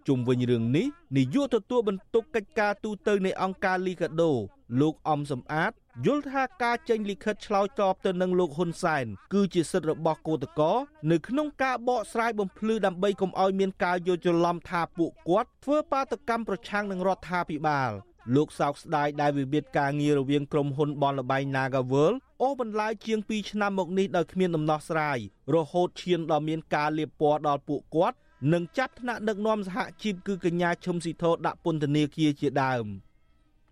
[0.08, 4.32] ជុំវិញរឿងនេះនាយកទទួលបន្ទុកកិច្ចការទូតនៃអង្គការលីកាដូ
[4.80, 5.72] លោកអំសំអាត
[6.05, 10.73] យល់ថាការចេញលិខិតឆ្លើយតបទៅនឹងលោកហ៊ុនសែនគឺជាសិទ្ធិរបស់គឧតកោ
[11.11, 17.91] នៅក្នុងការបកស្រាយបំភ្លឺដើម្បីកុំឲ្យមានការយល់ច្រឡំថាពួកគាត់ធ្វើបាតកម្មប្រឆាំងនឹងរដ្ឋាភិបាល
[18.35, 25.17] លោកសោកស្ដាយដែលវិវាទការងាររវាងក្រុមហ៊ុនបនលបៃ Nagaworld អូសបន្លាយជាង2ឆ្នាំមកនេះដោយគ្មានដំណោះស្រាយ
[25.55, 28.17] រហូតឈានដល់មានការលាបពណ៌ដល់ពួកគាត់
[28.53, 32.87] និងចាប់ថ្នាក់ដឹកនាំសហជីពគឺកញ្ញាឈឹមស៊ីធដាក់ពន្ធនាគារជាដើម។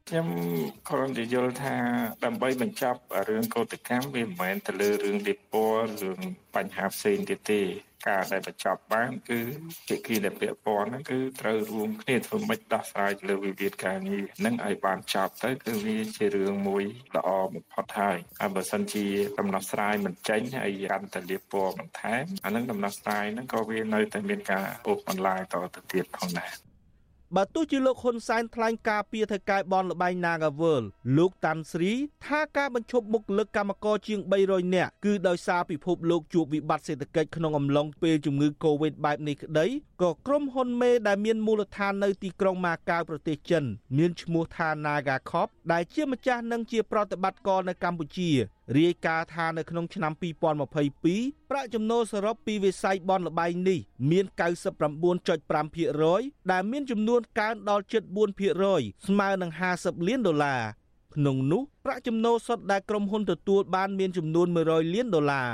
[0.10, 0.28] ខ្ញុំ
[0.90, 1.76] គ្រាន់តែយល់ថា
[2.26, 5.38] ដើម្បីបញ្ចប់រឿងកោតកម្មវាមិនមែនទៅលើរឿងលិព
[5.84, 6.20] ណ៌រឿង
[6.56, 7.62] បញ្ហាផ្សេងទៀតទេ
[8.08, 9.40] ការដែលបញ្ចប់បានគឺ
[9.88, 16.84] ភាគីដែលពាក់ព័ន្ធហ្នឹងគឺត្រូវរួមគ្នាធ្វើម៉េចដោះស្រាយលើវិវាទការងារនឹងឲ្យបានចប់ទៅគឺវាជារឿងមួយ
[17.16, 19.06] ល្អបំផុតហើយហើយបើសិនជា
[19.40, 26.67] ដំណោះស្រាយមិនចេញហើយកាន់តែលៀបពណ៌បន្ថែមអានឹងដំណោះស្រាយហ្នឹងក៏វានៅតែមានការអូសបន្លាយតទៅទៀតផងដែរ
[27.36, 30.84] បើទោះជាលោកហ៊ុនសែនថ្លែងការពីថៅកែបនលបែង Nagawal
[31.18, 31.92] លោកតាន់ស្រី
[32.26, 39.66] ថាការបញ្ឈប់មុខលឹកកម្មករជាង300នាក់គឺដោយសារពិភពលោកជួបវិបត្តិសេដ្ឋកិច្ចក្នុងអំឡុងពេលជំងឺ Covid បែបនេះក្តី
[40.02, 43.64] ក៏ក្រុមហ៊ុនមេដែលមានមូលដ្ឋាននៅទីក្រុងម៉ាកាវប្រទេសចិន
[43.98, 48.32] មានឈ្មោះថា Nagacop ដែលជាម្ចាស់និងជាប្រតិបត្តិការនៅកម្ពុជា
[48.76, 50.12] រាយការណ៍ថានៅក្នុងឆ្នាំ
[50.62, 53.80] 2022ប្រាក់ចំណូលសរុបពីវិស័យបនលបែងនេះ
[54.12, 54.26] មាន
[55.38, 58.04] 99.5%ដែលមានចំនួនកើនដល់ជិត
[58.56, 60.62] 4%ស្មើនឹង50លានដុល្លារ
[61.16, 65.50] ក្នុងនោះប្រាក់ចំណូលសុទ្ធដែលក្រុមហ៊ុនទទួលបានមានចំនួន100លានដុល្លារ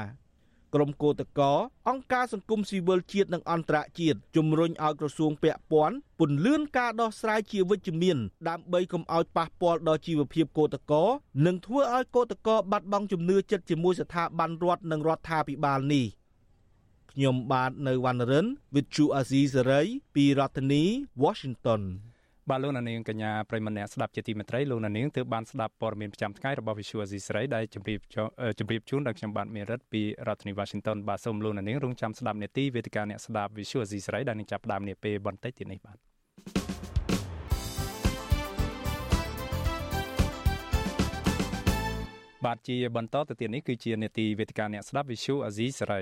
[0.74, 1.54] ក្រមកោតកោ
[1.90, 8.18] អង្គការសង្គមស៊ីវិលជាតិនិងអន្តរជាតិជំរុញឲ្យក្រសួងពាក់ព័ន្ធពន្លឿនការដោះស្រាយជាវិជ្ជមាន
[8.50, 11.04] ដើម្បីកុំឲ្យប៉ះពាល់ដល់ជីវភាពកោតកោ
[11.46, 16.06] និងធ្វើឲ្យកោតកោបាត់បង់ជំនឿចិត្តជាមួយស្ថាប័នរដ្ឋនិងរដ្ឋាភិបាលនេះ
[17.12, 20.84] ខ្ញុំបាទនៅវណ្ណរិន With Chu Azizi Saray ពីរដ្ឋធានី
[21.24, 21.82] Washington
[22.50, 28.00] បាទលោកនាងកញ្ញាប្រិមម្នាក់ស្ដាប់ជាទីមេត្រីលោកនាងទើបបានស្ដាប់ព័ត៌មានប្រចាំថ្ងៃរបស់ Visual Asia ស្រីដែលជម្រាប
[28.60, 35.98] ជម្រាបជូនដល់ខ្ញុំបាទមេរិតពីរដ្ឋធានី Washington បាទសូមលោកនាងរងចាំស្ដាប់នេតិវេទិកាអ្នកស្ដាប់ Visual Asia ស្រីដែលនឹងចាប់ផ្ដើមនាពេលបន្តិចទៀតនេះបាទ
[42.46, 46.02] បាទជាបន្តទៅទៀតនេះគឺជានេតិវេទិកាអ្នកស្ដាប់ Visual Asia ស្រី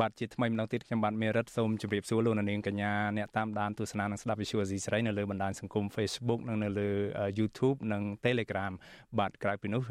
[0.00, 6.90] បាទជាថ្មីម្ដងទៀតខ្ញុំបាទមេរិតសូមជម្រាបសួរលោកនាងកញ្ញាអ្នកតាមដានទស្សនានិងស្ដាប់ Visual Asia ស្រីនៅលើបណ្ដាញសង្គម Facebook និងនៅលើ
[7.38, 8.72] YouTube និង Telegram
[9.18, 9.82] បាទក្រៅពីនោះ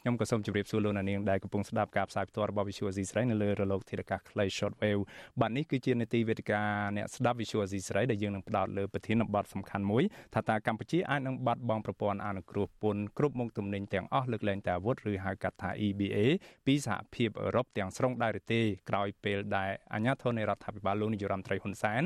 [0.00, 5.02] ខ្ញុំក៏សូមជម្រាបសួរលោកនាងដែលកំពុងស្ដាប់ការផ្សាយផ្ទាល់របស់ Visual Asia ស្រីនៅលើរលកធាតុអាកាសខ្លី Shortwave
[5.40, 6.60] បាទនេះគឺជានីតិវេទិកា
[6.96, 16.18] អ្នកស្ដាប់ Visual Asia ស្រីដែលយើងនឹងផ្ដោតលើប្រធានបទសំខាន់មួយថាតើកម្ពុជាអាចនឹងបាត់បង់ប្រព័ន្ធអនុគ្រោះពន្ធគ្រប់មុខទំនិញទាំងអស់លើកលែងតែអាវុធឬហៅកាត់ថា EBA
[16.66, 22.02] ពីសហភាពអឺរ៉ុបទាំងស្រុងដែរឬទេក្រោយពេលដែលអាជ្ញាធរនៃរដ្ឋាភិបាលលោកនាយរដ្ឋមន្ត្រីហ៊ុនសែន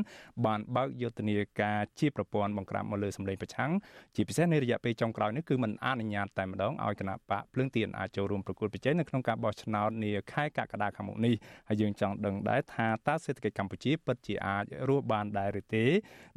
[0.46, 3.70] បានបើកយុទ្ធនាការជាប្រព័ន្ធបង្ក្រាបមកលើសម្លេងប្រឆាំង
[4.16, 11.34] ជាពិសេសនៃរយៈពេលចុងក្រោយនេះគឺมันអនុញ្ញាតតែម្ដងឲ្យគណៈបកភ្លើងទៀនអាចចូលរួមប្រគល់ប្រជែងនៅក្នុងការបោះឆ្នោតនាខែកក្កដាខាងមុខនេះ
[11.68, 15.84] ហើយយើងចង់ដឹងដែរថាតើសេដ្ឋកិច្ចកម្ពុជាពិតជាអាចរស់បានដែរឬទេ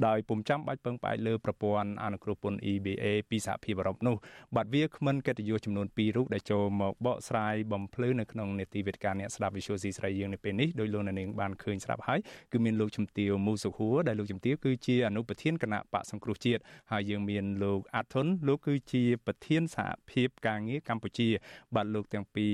[0.07, 4.15] ដោយពុំចាំបាច់ពឹងផ្អែកលើប្រព័ន្ធអនុគ្រោះពន្ធ EBA ពីសហភាពអឺរ៉ុបនោះ
[4.55, 12.19] បាទវាគ្មិនកិត្តិយសចំនួន2រូបដែលចូលមកបកស្រាយបំភ្លឺនៅក្នុងនេតិវិទ្យាអ្នកស្ដាប់ Visual C ស្រីយើងនៅពេលនេះដោយលោកនាងបានឃើញស្រាប់ហើយ
[12.51, 16.61] គឺមានលោកជំទាវមូសុខួរដែលលោកជំទាវគឺជាអនុប្រធានគណៈបកសង្គ្រោះជាតិ
[16.91, 21.27] ហើយយើងមានលោកអាត់ធុនលោកគឺជាប្រធានសហភាពការងារកម្ពុជា
[21.75, 22.51] បាទលោកទាំងពីរ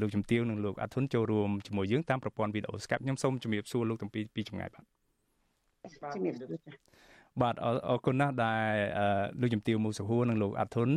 [0.00, 4.84] លោកជំទាវនិងលោកអាត់ធុនចូលរួមជាមួយយើងតាមប្រព័ន្ធវីដេអូ Skype ខ្ញុំសូមជម្រាបសួរលោកទាំងពីរពីចម្ងាយបាទ
[6.14, 6.48] ជំរាបសួរ
[7.42, 7.54] បាទ
[7.88, 8.72] អរគុណណាស់ដែល
[9.40, 10.88] លោកជំទាវមូសហួរនិងលោកអាត់ធុន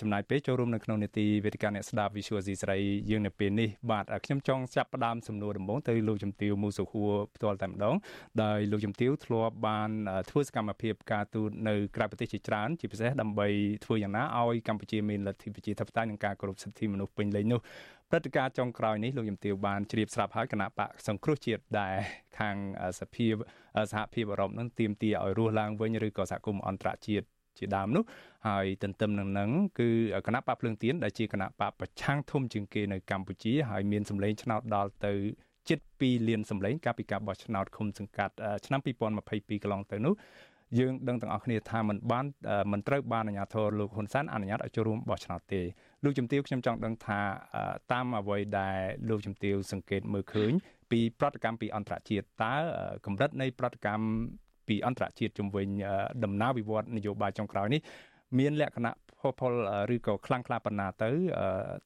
[0.00, 2.76] ចំណាយពេលចូលរួមនៅក្នុងនេតិវេទិកាអ្នកស្ដាប់ Visual C ស្រី
[3.10, 7.96] យើងនៅពេលនេះបាទខ្ញុំចង់ចាប់ផ្ដើមសំណួរដំបូងទៅលោកជំទាវមូសហួរផ្ទាល់តែម្ដង
[8.42, 9.90] ដោយលោកជំទាវធ្លាប់បាន
[10.30, 13.48] ធ្វើសកម្មភាពការទូតនៅក្រៅប្រទេសជាច្រើនជាពិសេសដើម្បី
[13.84, 17.60] ធ្វើយ៉ាងណាឲ្យកម្ពុជាមានលទ្ធិប្រជាធិបតេយ្យនិងការគោរពសិទ្ធិមនុស្សពេញលេញនោះ
[18.10, 21.94] ព្រឹត្តិការណ៍ចុងក្រោយនេះលោកយមទាវបានជ្រាបស្រាប់ហើយគណៈបកសង្គ្រោះជាតិដែល
[22.38, 22.56] ខាង
[23.00, 23.28] សភា
[23.92, 27.26] សហភាពអឺរ៉ុបនឹងទាមទារឲ្យរស់ឡើងវិញឬក៏សហគមន៍អន្តរជាតិ
[27.58, 28.04] ជាដើមនោះ
[28.48, 29.88] ហើយទន្ទឹមនឹងនឹងគឺ
[30.26, 35.12] គណៈបកភ្លើងទៀនដែលជាគណៈបកប្រឆាំងធំជាងគេនៅកម្ពុជាហើយមានសម្លេងឆ្នោតដល់ទៅ
[35.68, 38.34] ជិត2លានសម្លេងកាលពីការបោះឆ្នោតឃុំសង្កាត់
[38.66, 40.14] ឆ្នាំ2022កន្លងទៅនោះ
[40.78, 42.26] យើងដឹងទាំងអស់គ្នាថាมันបាន
[42.72, 45.62] មិនត្រូវបានអាជ្ញាធរលោកហ៊ុនសែនអនុញ្ញាតឲ្យចូលរួមបោះឆ្នោតទេ
[46.04, 47.20] លោកជំទាវខ្ញុំចង់ដឹងថា
[47.92, 48.78] តាមអ្វីដែល
[49.08, 50.52] លោកជំទាវសង្កេតមើលឃើញ
[50.90, 52.54] ពីប្រតិកម្មពីអន្តរជាតិតើ
[53.06, 54.04] កម្រិតនៃប្រតិកម្ម
[54.68, 55.68] ពីអន្តរជាតិជំវិញ
[56.24, 57.80] ដំណើរវិវត្តនយោបាយចុងក្រោយនេះ
[58.38, 59.52] មានលក្ខណៈផុសផុល
[59.94, 61.10] ឬក៏ខ្លាំងក្លាប៉ុណ្ណាទៅ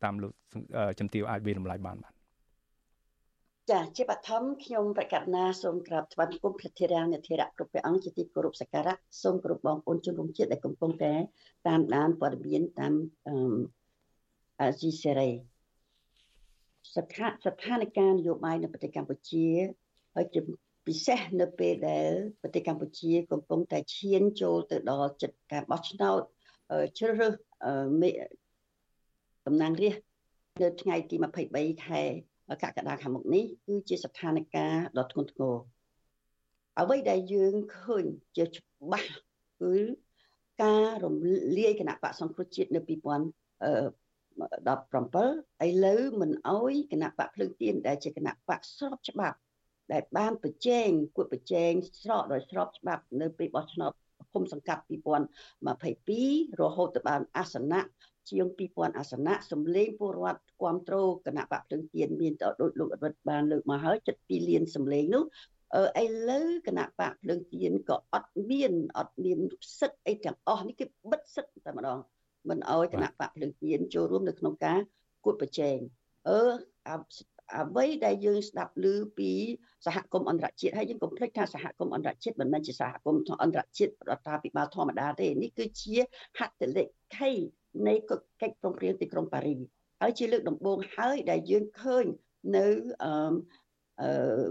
[0.04, 0.32] តាមលោក
[0.98, 2.14] ជំទាវអាចវិលម្លាយបានបាទ
[3.70, 11.14] ចាជាបឋមខ្ញុំប្រកាសណាសូមក្រាបថ្វាយបង្គំព្រះធិរានុធិរៈគ្រប់ព្រះអង្គជាទីគោរពសក្ការៈសូមគោរពបងប្អូនជនរួមជាតិដែលកំពុងតែ
[11.68, 12.92] តាមដានព័ត៌មានតាម
[13.28, 13.79] អា
[14.80, 15.30] ស៊ីសេរី
[16.94, 19.46] ស្ថាស្ថានភាពនយោបាយនៅប្រទេសកម្ពុជា
[20.14, 20.40] ហើយជា
[20.86, 22.10] ពិសេសនៅពេលដែល
[22.42, 26.20] ប្រទេសកម្ពុជាកំពុងតែឈានចូលទៅដល់ចិត្តការបោះឆ្នោត
[26.98, 27.34] ជ្រើសរើស
[29.46, 30.06] តំណាងរាស្ត្រ
[30.62, 31.16] នៅថ្ងៃទី
[31.50, 32.02] 23ខែ
[32.62, 35.56] កក្កដាខាងមុខនេះគឺជាស្ថានភាពដ៏ធ្ងន់ធ្ងរ
[36.80, 38.04] អ្វីដែលយើងឃើញ
[38.36, 39.12] ជាច្បាស់
[39.60, 39.74] គឺ
[40.62, 41.16] ការរំ
[41.58, 42.80] លាយគណៈបកសង្គ្រោះជាតិនៅ
[44.40, 49.38] 2017ឥឡូវមិនអោយគណៈបកភ្លើងទៀនដែលជាគណៈបកស្របច្បាប់
[49.92, 51.72] ដែលបានប្រជែងគួតប្រជែង
[52.02, 53.92] ស្រកដោយស្របច្បាប់នៅពេលបោះឆ្នោត
[54.34, 54.82] គុំសង្កាត់
[55.66, 57.80] 2022រហូតទៅបានអាសនៈ
[58.30, 65.24] ជាង2000អាសនៈសម្លេងពលរដ្ឋគ្រប់គ្រងគណៈបកភ្លឹងទៀនមានតដូចលោកអត់បានលើកមកហើយ72លានសម្លេងនោះ
[65.74, 69.38] អឺឥឡូវគណៈបកភ្លើងទៀនក៏អត់មានអត់មាន
[69.78, 71.98] សិទ្ធអីទាំងអស់នេះគេបិទសិទ្ធតែម្ដង
[72.48, 74.80] មិនអោយគណៈបកភ្លើងទៀនចូលរួមនៅក្នុងការ
[75.24, 75.76] គួតប្រជែង
[76.28, 76.40] អឺ
[77.58, 78.86] អ្វីដែលយើងស្ដាប់ឮ
[79.18, 79.30] ពី
[79.86, 85.96] សហគមន៍អន្តរជាតិហើយយើងកុំភ្លេចថាសហគមន៍អន្តរជាតិមិនមែនជាសហគមន៍អន្តរជាតិរដ្ឋាភិបាលធម្មតាទេនេះគឺជា
[86.38, 86.84] ហត្ថលេ
[87.16, 87.30] ខី
[87.88, 89.60] នៃកិច្ចព្រមព្រៀងទីក្រុងប៉ារីស
[90.00, 92.04] ហើយជាលើកដំបូងហើយដែលយើងឃើញ
[92.56, 92.66] នៅ
[93.02, 93.12] អឺ
[94.00, 94.48] អឺ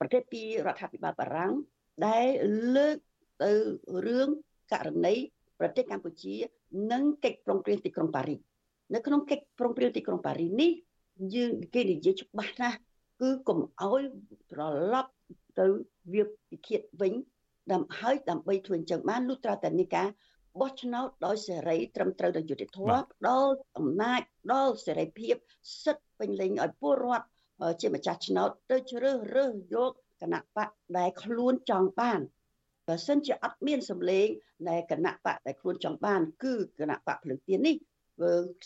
[0.00, 1.52] ប្រទេសពីរដ្ឋាភិបាលបារាំង
[2.06, 2.28] ដែល
[2.76, 2.96] លើក
[3.44, 3.52] ទៅ
[4.06, 4.28] រឿង
[4.72, 5.14] ករណី
[5.60, 6.34] ប្រទេសកម្ពុជា
[6.92, 8.40] និងកិច្ចព្រមព្រៀងទីក្រុងប៉ារីស
[8.94, 10.70] នៅក្នុងកិច្ចព្រមព្រៀងទីក្រុងប៉ារីសនេះ
[11.34, 12.78] យើងគេនិយាយច្បាស់ណាស់
[13.20, 14.02] គឺកុំអោយ
[14.52, 14.60] ត្រ
[14.92, 15.12] ឡប់
[15.58, 15.66] ទៅ
[16.12, 17.14] វាពិឃាតវិញ
[17.72, 20.08] ដើម្បីហើយដើម្បីធ្វើអញ្ចឹងបានលុះត្រាតែនៃការ
[20.60, 24.20] បោះឆ្នោតដោយសេរីត្រឹមត្រូវដោយយុត្តិធម៌ផ្ដល់អំណាច
[24.52, 25.34] ដល់សេរីភាព
[25.84, 27.26] សិទ្ធិពេញលេញឲ្យពលរដ្ឋ
[27.80, 32.20] ជាម្ចាស់ឆ្នោតទៅជ្រើសរើសយកគណៈបកដែលខ្លួនចង់បាន
[32.88, 34.28] បើសិនជាអត់មានសម្លេង
[34.68, 37.76] ដែលគណៈបកដែលខ្លួនចង់បាន គឺគណៈបកភ្លើងទៀននេះ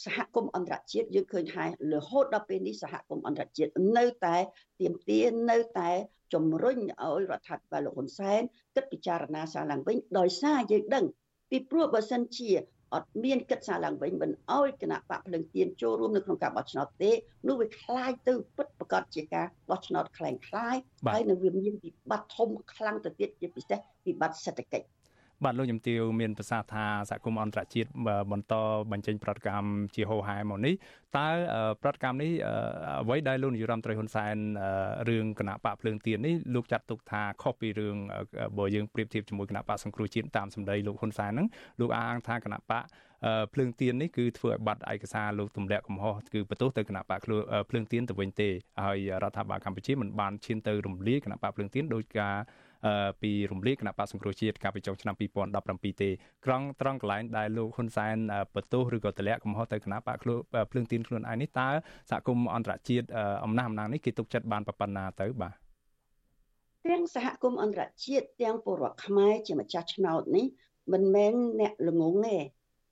[0.04, 4.36] សហគមន៍អន្តរជាតិយើងឃើញថារហូតដល់ពេលនេះសហគមន៍អន្តរជាតិនៅតែ
[4.80, 5.90] ទៀមទានៅតែ
[6.32, 8.40] ជំរុញឲ្យរដ្ឋាភិបាលលោកហ៊ុនសែន
[8.74, 11.04] គិតពិចារណាសារឡើងវិញដោយសារយើងដឹង
[11.50, 12.50] ពីព្រោះបើសិនជា
[12.93, 17.11] អត់មានគិតសារឡើងវិញមិនអោយគណៈបកភ្លឹងទៀនចូលរួមនៅក្នុងការបោះឆ្នោតទេ
[17.47, 20.75] នោះវាคล้ายទៅពិតប្រកបជាការបោះឆ្នោតคล้ายคล้าย
[21.13, 24.87] ហើយនឹងវាមានវិបត្តិធំខ្លាំងទៅទៀតជាពិសេសវិបត្តិសេដ្ឋកិច្ច
[25.44, 27.88] បាទលោកជំទាវមានប្រសាសន៍ថាសហគមន៍អន្តរជាតិ
[28.32, 28.54] បន្ត
[28.92, 30.74] បញ្ចេញប្រតិកម្មជាហោហែមកនេះ
[31.18, 31.28] តើ
[31.82, 32.30] ប្រតិកម្មនេះ
[33.02, 34.36] អ្វីដែលលោកនាយរដ្ឋមន្ត្រីហ៊ុនសែន
[35.08, 37.96] រឿងគណៈបកភ្លើងទៀននេះលោកចាត់ទុកថាខុសពីរឿង
[38.58, 41.46] បើយើងប្រៀបធៀបជាមួយគណៈបកសង្គ្រោះជាតិតាមសម្ដីលោកហ៊ុនសែនហ្នឹង
[41.80, 42.84] លោកអះអាងថាគណៈបក
[43.52, 48.48] ភ្លើងទៀននេះគឺធ្វើឲ្យបាត់ឯកសារលោកទម្លាក់កំហុសគឺបន្ទោសទៅគណៈបកភ្លើងទៀនទៅវិញទេ
[48.84, 52.36] ហើយរដ្ឋាភិបាលកម្ពុជាមិនបានឈានទៅរំលាយគណៈបកភ្លើងទៀនដោយការ
[53.22, 55.14] ពីរំលាយគណៈបកសង្គ្រោះជាតិកាលពីចុងឆ្នាំ
[55.58, 56.10] 2017ទេ
[56.46, 58.16] ក្រងត្រង់កន្លែងដែលលោកហ៊ុនសែន
[58.54, 61.68] បន្ទោសឬក៏ទម្លាក់កំហុសទៅគណៈបកភ្លើងទៀនខ្លួនឯងនេះតើ
[62.10, 63.06] សហគមន៍អន្តរជាតិ
[63.44, 65.54] អំណះអំណាងនេះគេទុកចិត្តបានប៉ុណ្ណាទៅបាទ
[66.88, 70.46] ទាំងសហគមន៍អន្តរជាតិទាំងពលរដ្ឋខ្មែរជាម្ចាស់ឆ្នោតនេះ
[70.92, 72.36] មិនមែនអ្នកល្ងងទេ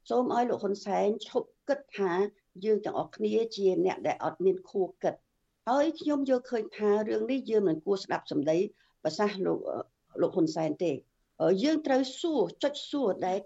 [0.09, 2.13] សូមឲ្យលោកហ៊ុនសែនឈប់គិតថា
[2.65, 5.15] យើងទាំងអស់គ្នាជាអ្នកដែលអត់មានខួរគិត
[5.69, 8.59] ហើយខ្ញុំយល់ឃើញថារឿងនេះយើងមិនគួរស្ដាប់សម្ដី
[9.05, 9.59] ប្រសាសន៍លោក
[10.21, 10.93] លោកហ៊ុនសែនទេ
[11.65, 13.39] យើងត្រូវសួរចុចសួរដែល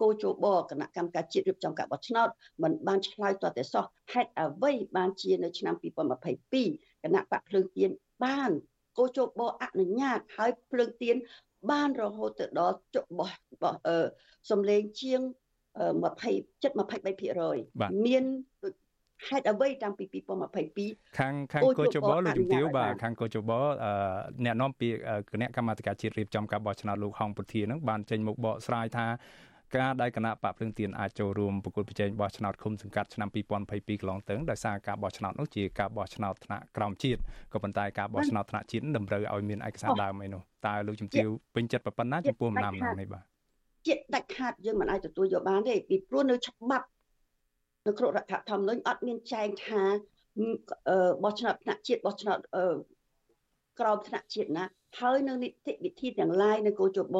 [0.00, 2.28] គោជបគណៈកម្មការជាតិរៀបចំការបោះឆ្នោត
[2.62, 7.90] มันបានឆ្លើយតតែសោះហេតុអ្វីបានជានៅឆ្នាំ2022គណៈបកភ្លើងទៀន
[8.24, 8.50] បាន
[8.98, 11.16] គោជបអនុញ្ញាតឲ្យភ្លើងទៀន
[11.70, 13.30] បានរហូតទៅដល់ចុះបោះ
[14.50, 15.20] សំលេងជាង
[15.78, 18.24] 20 723%មាន
[19.26, 20.04] ហេតុអ្វីតាំងពី
[20.60, 23.50] 2022ខាងខាងកោជបលោកជំទាវបាទខាងកោជប
[24.44, 24.98] អ្នកនាំពាក្យ
[25.30, 29.06] គណៈកម្មាធិការជាតិរៀបចំការបោះឆ្នោតលោកហងពុធានឹងបានចេញមកបកស្រាយថា
[29.76, 37.20] ការដែលគណៈបកភ្លឹងទៀនអាចចូលរួមប្រគល់ប្រជែងបោះឆ្នោតឃុំសង្កាត់ឆ្នាំ2022កន្លងទៅដោយសារការបោះឆ្នោតនោះជាការបោះឆ្នោតថ្នាក់ក្រោមជាតិ
[37.52, 43.24] ក៏ប៉ុន្តែការបោះឆ្នោតថ្នាក់ជាតិតម្រូវឲ្យមានឯកសារដើមអីនោះតើលោកជំទាវពេញចិត្តប៉ុណ្ណាចំពោះអំណាចនេះបាទ
[43.86, 46.86] ជាតិដាច់ខាតយើងមិនអាចទទួលយកបានទេពីព្រោះនៅច្បាប់
[47.88, 49.82] នៅក្នុងរដ្ឋធម្មនុញ្ញអត់មានចែងថា
[51.24, 52.38] បោះឆ្នោតថ្នាក់ជាតិបោះឆ្នោត
[53.80, 54.64] ក្រោមថ្នាក់ជាតិណា
[55.00, 57.16] ហើយនៅនីតិវិធីទាំងឡាយនៅគោចប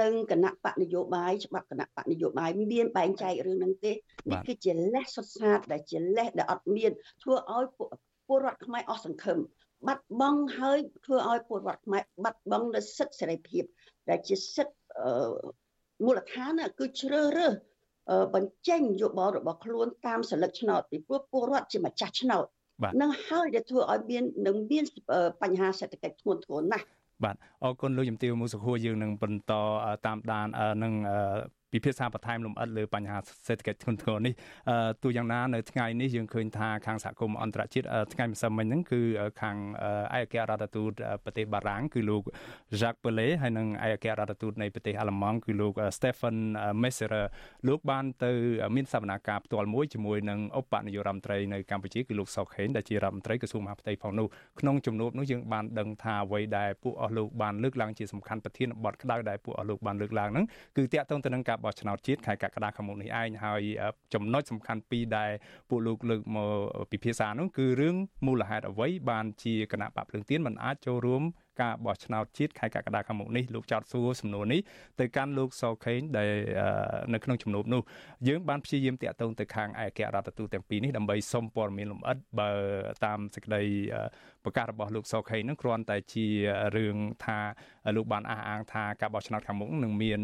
[0.00, 7.64] និងគណៈបកនយោបាយច្បាប់គណៈបកនយោបាយមានបែងចែករឿងហ្នឹងទេនេះគឺជាលេសសុទ្ធសាធដែលជាលេសដែលអត់មានធ្វើឲ្យ
[8.28, 9.38] ពលរដ្ឋខ្មែរអស់សង្ឃឹម
[9.86, 13.64] បាត់បង់ហើយធ្វើឲ្យពលរដ្ឋខ្មែរបាត់បង់នូវសិទ្ធិសេរីភាព
[14.10, 14.76] ដែលជាសិទ្ធិ
[16.04, 17.54] មូលដ្ឋានគឺជ្រើសរើស
[18.34, 22.44] បញ្ចេញយោបល់របស់ខ្លួនតាមសិលឹកឆ្នោតពីព្រោះពលរដ្ឋជាម្ចាស់ឆ្នោត
[23.02, 24.84] នឹងហើយដែលធ្វើឲ្យមាននឹងមាន
[25.42, 26.86] បញ្ហាសេដ្ឋកិច្ចធ្ងន់ធ្ងរណាស់
[27.24, 29.52] បាទអរគុណលោកជំទាវមុខសុខួរយើងនឹងបន្ត
[30.06, 30.46] តាមដាន
[30.82, 30.92] នឹង
[31.76, 34.34] ពិភាក្សាបន្ថែមលម្អិតលើបញ្ហាសេដ្ឋកិច្ចធ្ងន់ធ្ងរនេះ
[35.02, 39.00] ទូយ៉ាងណានៅថ្ងៃនេះយើងឃើញថាខាងសហគមន៍អន្តរជាតិថ្ងៃម្សិលមិញហ្នឹងគឺ
[39.40, 39.56] ខាង
[40.16, 40.92] ឯកអគ្គរដ្ឋទូត
[41.24, 42.22] ប្រទេសបារាំងគឺលោក
[42.80, 46.36] Jacques Pelé ហើយនិងឯកអគ្គរដ្ឋទូតនៃប្រទេសអាល្លឺម៉ង់គឺលោក Stefan
[46.82, 47.26] Messerer
[47.68, 48.32] លោកបានទៅ
[48.76, 54.26] មានសវនកម្មផ្ទាល់មួយជាមួយនឹងឧបនាយករដ្ឋមន្ត្រីនៅកម្ពុជាគឺលោកសុកខេងដែលជារដ្ឋមន្ត្រីក្រសួងមហាផ្ទៃផងនោះ
[54.60, 63.62] ក្នុងជំនួបនោះយើងបានដឹងថាអ្វីដែលពួកអស់លោកបានលើកឡើងជាសំខាន់ប្រធានបទក្តៅដែលពួកអស់លោកបានលើកឡើងហ្នឹងគឺតាក់ទងទៅនឹងការបោះឆ្នោតជាតិខែកក្កដាខាងមុខនេះឯងហើយ
[64.14, 65.30] ចំណុចសំខាន់ពីរដែល
[65.68, 66.50] ពួកលោកលើកមក
[66.90, 71.22] ពិភាក្សានោះគឺរឿងមូលហេតុអ្វីបានជាគណៈបកភ្លើងទៀនមិនអាចចូលរួម
[71.62, 74.60] ការបោះឆ្នោតជាតិខែកក្កដាខាងមុខនេះលោកចោតសួរសំណួរនេះ
[75.00, 76.30] ទៅកាន់លោកសខេងដែល
[77.14, 77.82] នៅក្នុងជំនួបនោះ
[78.28, 82.50] យើងបានព្យាយាមតាក់ទងទៅខាងឯកអគ្គរដ្ឋទូតទាំងពីរនេះដើម្បីសុំព័ត៌មានលម្អិតបើ
[83.04, 83.62] តាមសេចក្តី
[84.44, 86.26] ប្រកាសរបស់លោកសខេងនឹងគ្រាន់តែជា
[86.76, 87.38] រឿងថា
[87.96, 90.20] លោកបានអះអាងថាការបោះឆ្នោតខាងមុខនឹងមាន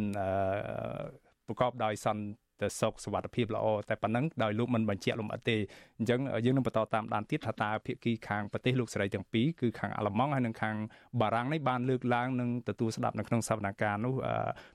[1.52, 2.26] ប្រកបដោយសន្តិ
[2.60, 5.56] ទៅសុខសុវត្ថិភាពល្អតែប៉ុណ្ណឹងដោយលោកមិនបញ្ជាក់លម្អិតទេ
[5.98, 10.76] អញ្ចឹងយើងនឹងបន្តតាមដានទៀតថាតើភាគីខាងប្រទេសលោកសេរីទាំងពីរគឺខាងអាល្លឺម៉ង់ហើយនិងខាង
[11.20, 14.14] បារាំងនេះបានលើកឡើងនឹងទទួលស្ដាប់នៅក្នុងសវនកម្មនោះ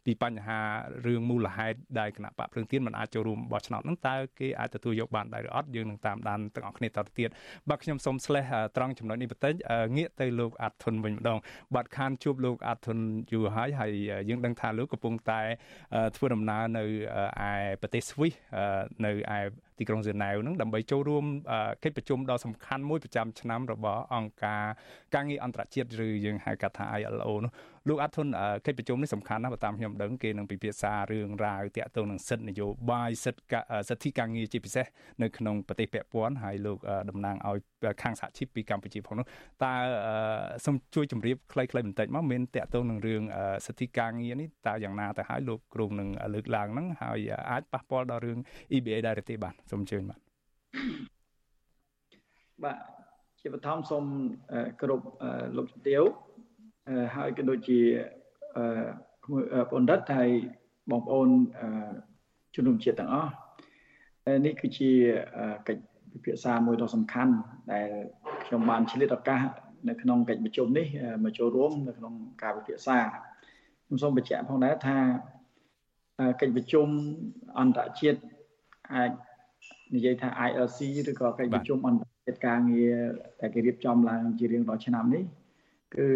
[0.06, 0.60] ពីបញ្ហា
[1.08, 7.30] រឿងមូលហេតុដែលគណៈបកភ្លើងទៀនមិនអាចចូលរួមបោះឆ្នោតនោះតើគេអាចទទួលយកបានដែរឬអត់យើងនឹងតាមដានទាំងអស់គ្នាតទៅទៀត
[7.70, 8.44] បាទខ្ញុំសូមស្លេះ
[8.76, 9.54] ត្រង់ចំណុចនេះបន្តិច
[9.98, 11.38] ងាកទៅលោកអាត់ធុនវិញម្ដង
[11.76, 13.00] បាទខានជួបលោកអាត់ធុន
[13.32, 13.92] យូរហើយហើយ
[14.30, 15.42] យើងដឹងថាលោកកំពុងតែ
[16.16, 16.84] ធ្វើដំណើរនៅ
[17.50, 18.34] ឯប្រទេសស្វីស
[19.06, 19.40] នៅឯ
[19.80, 21.26] ទីក្រុងហ្សឺណែវនឹងដើម្បីចូលរួម
[21.84, 24.64] កិច្ចប្រជុំដ៏សំខាន់មួយប្រចាំឆ្នាំរបស់អង្គការ
[25.16, 27.52] ការងារអន្តរជាតិឬយើងហៅកាត់ថា ILO នោះ
[27.90, 28.28] លោកអាត់ធុន
[28.66, 33.60] កិច្ចប្រជុំនេះសំខាន់ណាស់បើតាមខ្ញុំដឹងគេនឹងពិភាក្សារឿងរ៉ាវតាក់ទងនឹងសិទ្ធិនយោបាយសិទ្ធិ
[33.90, 34.86] សិទ្ធិការងារជាពិសេស
[35.22, 36.78] នៅក្នុងប្រទេសពាក់ព័ន្ធហើយលោក
[37.10, 37.58] តំណាងឲ្យ
[38.02, 39.26] ខាងសហជីពពីកម្ពុជាផងនោះ
[39.64, 39.74] តើ
[40.66, 43.22] សូមជួយជម្រាបខ្លីៗបន្តិចមកមានតាក់ទងនឹងរឿង
[43.66, 48.40] សិទ្ធិការងារនេះតើយ៉ាងណាទៅហើយលោកគ្រូនឹងលើកឡើងហ្នឹងហើយអាចប៉ះពាល់ដល់រឿង
[48.76, 50.20] EBA ដែរទេបាទសូមអញ្ជើញបាទ
[52.64, 52.78] បាទ
[53.42, 54.04] ជាបឋមសូម
[54.82, 55.06] គ្រប់
[55.58, 56.04] លោកជំទាវ
[57.16, 57.80] ហើយក៏ដូចជា
[59.72, 60.32] បងរិទ្ធហើយ
[60.92, 61.30] បងប្អូន
[62.56, 63.32] ជំនុំជាតិទាំងអស់
[64.46, 64.90] នេះគឺជា
[65.68, 67.34] កិច្ចពិភាក្សាមួយដ៏សំខាន់
[67.72, 67.90] ដែល
[68.46, 69.42] ខ្ញុំបានឆ្លៀតឱកាស
[69.90, 70.88] នៅក្នុងកិច្ចប្រជុំនេះ
[71.24, 72.98] មកចូលរួមនៅក្នុងការពិភាក្សា
[73.86, 74.98] ខ្ញុំសូមបញ្ជាក់ផងដែរថា
[76.42, 76.88] កិច្ចប្រជុំ
[77.60, 78.20] អន្តរជាតិ
[78.94, 79.12] អាច
[79.96, 80.80] និយាយថា ILC
[81.10, 82.96] ឬក៏កិច្ចប្រជុំអន្តរជាតិការងារ
[83.40, 85.24] ដែលគេរៀបចំឡើងជារៀងរាល់ឆ្នាំនេះ
[85.96, 86.08] គឺ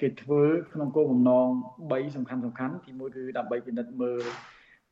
[0.00, 1.48] គេធ្វើក្នុងគោលបំណង
[1.82, 4.22] 3សំខាន់សំខាន់ទី1គឺដើម្បីពិនិត្យមើល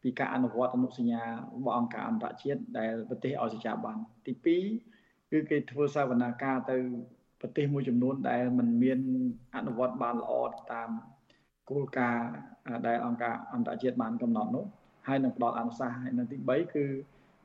[0.02, 1.28] ពីការអនុវត្តអនុសញ្ញារ
[1.64, 4.32] បស់អង្គការអន្តរជាតិដែលប្រទេសឲ្យសេចក្ដីបានទី
[4.82, 6.76] 2គឺគេធ្វើសវនាការទៅ
[7.40, 8.98] ប្រទេសមួយចំនួនដែលมันមាន
[9.56, 10.32] អនុវត្តបានល្អ
[10.72, 10.90] តាម
[11.70, 12.28] គោលការណ៍
[12.86, 14.64] ដែលអង្គការអន្តរជាតិបានកំណត់នោះ
[15.06, 16.84] ហើយនឹងផ្ដល់អនុសាសន៍ហើយនៅទី3គឺ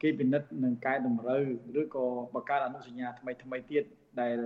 [0.01, 1.41] គេពិនិត្យនឹងកែតម្រូវ
[1.81, 3.83] ឬក៏បង្កើតអនុសញ្ញាថ្មីថ្មីទៀត
[4.21, 4.37] ដែល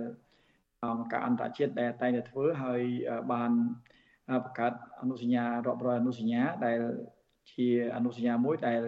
[0.84, 2.82] អង្គការអន្តរជាតិដែលតែងតែធ្វើហើយ
[3.32, 3.50] បាន
[4.44, 6.78] បង្កើតអនុសញ្ញារាប់រយអនុសញ្ញាដែល
[7.52, 8.80] ជាអនុសញ្ញាមួយដែល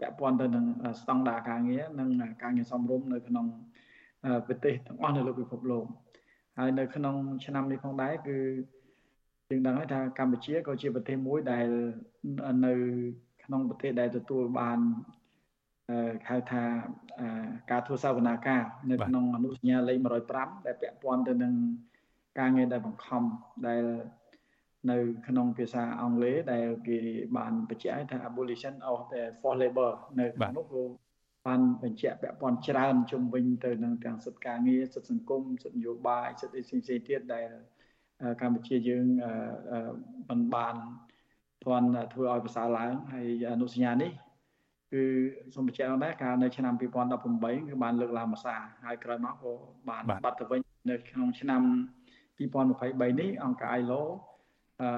[0.00, 0.64] ពាក់ព័ន្ធទៅនឹង
[1.00, 2.08] ស្តង់ដារការងារនិង
[2.42, 3.46] ការងារសមរម្យនៅក្នុង
[4.46, 5.84] ប្រទេសទាំងអស់នៅលើពិភពលោក
[6.58, 8.38] ហើយនៅក្នុងឆ្នាំនេះផងដែរគឺ
[9.48, 11.68] យើងដឹងហើយថាកម្ពុជាក៏ជាប្រទេសមួយដែល
[12.66, 12.72] នៅ
[13.44, 14.78] ក្នុងប្រទេសដែលទទួលបាន
[16.28, 16.62] ហៅថា
[17.70, 19.98] ការធ្វើសវនាការនៅក្នុងអនុសញ្ញាលេខ
[20.32, 21.54] 105ដែលពាក់ព័ន្ធទៅនឹង
[22.38, 23.22] ការងារដែលបង្ខំ
[23.66, 23.82] ដែល
[24.90, 24.96] នៅ
[25.28, 26.98] ក្នុងភាសាអង់គ្លេសដែលគេ
[27.36, 30.82] បានបញ្ជាក់ថា abolition of the forced labor នៅក្នុងនោះគឺ
[31.46, 37.48] បានបញ្ជាក់ពាក់ព័ន្ធច្រើនជំវិញទៅនឹងទាំងសិទ្ធិការងារសិទ្ធិសង្គមសិទ្ធិនយោបាយសិទ្ធិអីផ្សេងៗទៀតដែល
[38.40, 39.06] កម្ពុជាយើង
[40.28, 40.74] មិនបាន
[41.64, 44.10] ទាន់ធ្វើឲ្យប្រសើរឡើងហើយអនុសញ្ញានេះ
[44.92, 45.02] គឺ
[45.54, 49.52] សូមបញ្ជាក់ដែរកាលនៅឆ្នាំ2018គឺបានលើកឡើងមួយសារហើយក្រោយមកក៏
[49.88, 50.60] បានបាត់ទៅវិញ
[50.90, 51.62] នៅក្នុងឆ្នាំ
[52.38, 54.02] 2023នេះអង្គការ ILO
[54.82, 54.88] អឺ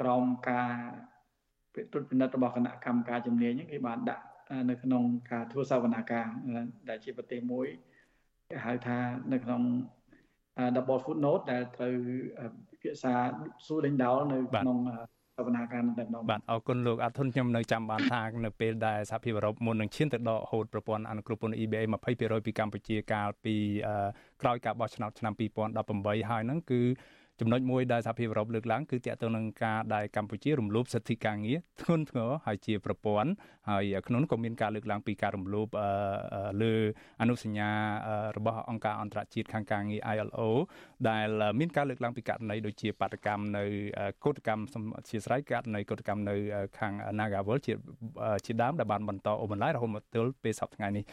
[0.00, 0.70] ក្រមការ
[1.92, 4.24] ត្រួតពិនិត្យរបស់គណៈកម្មការជំនាញគេបានដាក់
[4.70, 5.02] នៅក្នុង
[5.32, 6.26] ការធ្វើសវនាការ
[6.88, 7.66] ដែលជាប្រទេសមួយ
[8.48, 8.98] គេហៅថា
[9.32, 9.62] នៅក្នុង
[10.76, 11.94] double footnote ដែលត្រូវ
[12.68, 13.14] ពិភាក្សា
[13.66, 14.78] សួរដេញដោលនៅក្នុង
[15.38, 21.82] សវនាការនឹងតែម្ដងបាទអរគុណលោកអាធុនខ្ញុំនៅចាំបានថានៅពេលដែលសហភាពអឺរ៉ុបមុននឹងឈានទៅដកហូតប្រព័ន្ធអនុគ្រោះពន្ធ EBA
[22.16, 23.54] 20%ពីកម្ពុជាកាលពី
[24.42, 25.32] ក្រោយការបោះឆ្នោតឆ្នាំ
[25.80, 26.80] 2018ហើយហ្នឹងគឺ
[27.40, 33.30] ចំណុចមួយដែលសហភាពអឺរ៉ុបលើកឡើងគឺទាក់ទងនឹងការដែលកម្ពុជារំលោភសិទ្ធិការងារធ្ងន់ធ្ងរហើយជាប្រព័ន្ធ
[33.70, 35.66] ហើយក្នុងនោះក៏មានការលើកឡើងពីការរំលោភ
[36.62, 36.72] លើ
[37.20, 37.70] អនុសញ្ញា
[38.36, 40.48] របស់អង្គការអន្តរជាតិខាងការងារ ILO
[41.08, 41.28] ដែល
[41.58, 43.64] មានការលើកឡើងពីករណីដូចជាបាតកម្មនៅ
[44.24, 44.62] កោតកម្ម
[44.96, 46.34] អធិស្ឋានករណីកោតកម្មនៅ
[46.78, 47.74] ខាង Nagawal ជា
[48.46, 51.04] ជាដើមដែលបានបន្តអូបន្លាយរហូតមកទល់ពេលសប្តាហ៍ថ្ងៃនេះ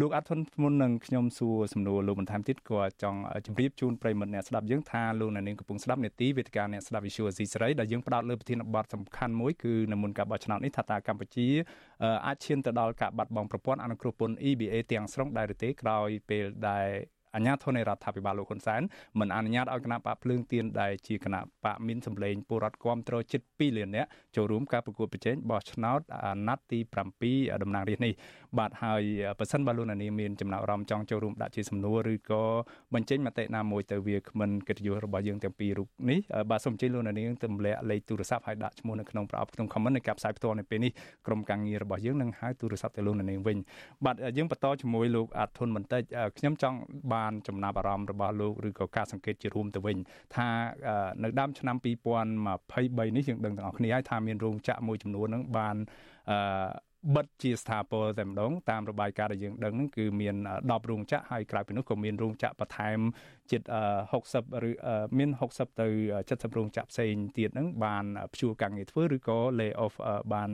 [0.00, 11.48] លោកអាត់ធុនមុននឹងខ្ញុំសួរសំណួរលោកបន្ថែមទៀតក៏ចង់ជម្រាបជូនប្រិមត្តអ្នកស្ដាប់យើងថាលោកអ្នកនាងកំពុងស្ដាប់នេតិវេទិកាអ្នកស្ដាប់វិទ្យុអេស៊ីសេរីដែលយើងផ្ដោតលើប្រធានបទសំខាន់មួយគឺនៅមុនការបោះឆ្នោតនេះថាតើកម្ពុជា
[12.26, 16.88] អាចឈានទៅដល់ការបាត់បង់ប្រព័ន្ធអនុគ្រោះពន្ធ EBA ទាំងស្រុងដែរឬទេក្រោយពេលដែល
[17.36, 18.82] អាជ្ញាធរនៃរដ្ឋាភិបាលលោកហ៊ុនសែន
[19.20, 26.78] មិនអនុញ្ញាតឲ្យគណៈបកភ្លើងទៀនដែលជាគណៈបកមានសម្លេងពលរដ្ឋគ្រប់គ្រងជិត2លាននាក់ចូលរួមការប្រកួតប្រជែងបោះឆ្នោតអាណត្តិទី
[27.22, 28.12] 7តំណាងរាស្ត្រនេះ
[28.58, 29.02] បាទហើយ
[29.38, 32.42] ប៉ះសិនបើលោកនាងមានចំណាប់អារម្មណ៍ចង់ចូលរួមដាក់ជាសំណួរឬក៏
[32.94, 36.18] បញ្ចេញមតិណាមួយទៅវាគ្មិនកិត្តិយសរបស់យើងទាំងពីររូបនេះ
[36.50, 40.92] បាទសូមអញ្ជើញលោកនាងទម្លាក់លេខទូរស័ព្ទហើយដាក់ឈ្មោះនៅក្នុងប្រអប់ក្នុង comment នៃការផ្សាយផ្ទាល់នៅពេលនេះ
[41.26, 43.58] ក្រុមការងាររបស់យើងនឹងហៅទូរស័ព្ទទៅលោកនាងវិញ
[44.04, 46.02] បាទយើងបន្តជាមួយលោកអាត់ធុនបន្តិច
[46.38, 46.78] ខ្ញុំចង់
[47.12, 49.96] បានចំណាប់អារម្មណ៍របស់លោកឬក៏ការសង្កេតជារួមទៅវិញ
[50.36, 50.48] ថា
[51.22, 55.76] នៅដើមឆ្នាំ2023នេះយើងដឹងទាំងអស់គ្នាហើយថាមានរោងចក្រមួយចំនួនហ្នឹងបាន
[56.30, 56.36] អឺ
[57.14, 62.98] បិទជាស្ថាពរតែម្ដងតាមរបាយការណ៍ដែលយើងដឹងគឺមាន10រោងចក្រហើយក្រៅពីនោះក៏មានរោងចក្របន្ថែម
[63.50, 63.62] ជិត
[64.12, 64.70] 60ឬ
[65.18, 65.88] មាន60ទៅ
[66.28, 69.94] 70រោងចក្រផ្សេងទៀតហ្នឹងបានព្យួរការងារធ្វើឬក៏ lay off
[70.32, 70.50] បាន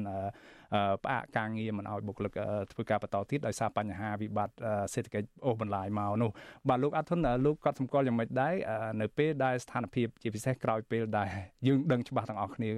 [1.05, 2.33] ផ្អាកការងារមិនឲ្យបុគ្គលិក
[2.73, 4.57] ធ្វើការបន្តទៀតដោយសារបញ្ហាវិបត្តិ
[4.95, 6.31] សេដ្ឋកិច្ចអូសបន្លាយមកនោះ
[6.69, 8.55] បាទលោកអាត់ធុនលោកក៏សម្គាល់យ៉ាងម៉េចដែរ
[9.01, 11.29] នៅពេលដែលស្ថានភាពជាពិសេសក្រោយពេលដែល
[11.67, 12.71] យើងដឹងច្បាស់ទាំងអស់គ្នា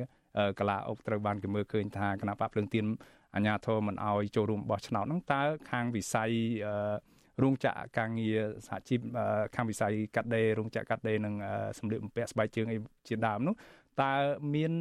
[0.58, 2.84] កលាអុកត្រូវបានគេមើលឃើញថាគណៈបកភ្លើងទៀន
[3.34, 6.30] អាជ្ញាធរមិនអោយចូលរួមបោះឆ្នោតហ្នឹងតើខាងវិស័យ
[7.42, 8.38] រោងចក្រការងារ
[8.68, 9.00] សហជីព
[9.54, 11.34] ខាងវិស័យកាត់ដេររោងចក្រកាត់ដេរនិង
[11.78, 12.76] សម្លៀកបំពាក់ស្បែកជើងអី
[13.08, 13.54] ជាដើមនោះ
[14.02, 14.12] តើ
[14.54, 14.72] មាន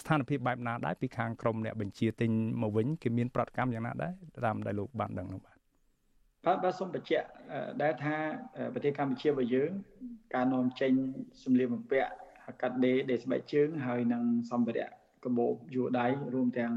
[0.00, 2.30] ស្ថានភាពបែបណាដែរពីខាងក្រមអ្នកបញ្ជាទិញ
[2.62, 4.12] មកវិញគេមានប្រតិកម្មយ៉ាងណាដែរ
[4.46, 5.56] តាមដែលលោកបានដឹងនោះបាទ
[6.46, 7.26] បាទបាទសូមបញ្ជាក់
[7.82, 8.16] ដែលថា
[8.74, 9.70] ប្រទេសកម្ពុជារបស់យើង
[10.34, 10.92] ការនាំចេញ
[11.42, 12.10] សម្លៀកបំពាក់
[12.62, 14.88] កាត់ដេរដេរស្បែកជើងហើយនិងសម្ភារៈ
[15.24, 16.72] កបោបយួរដៃរួមទាំង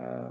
[0.00, 0.28] អឺ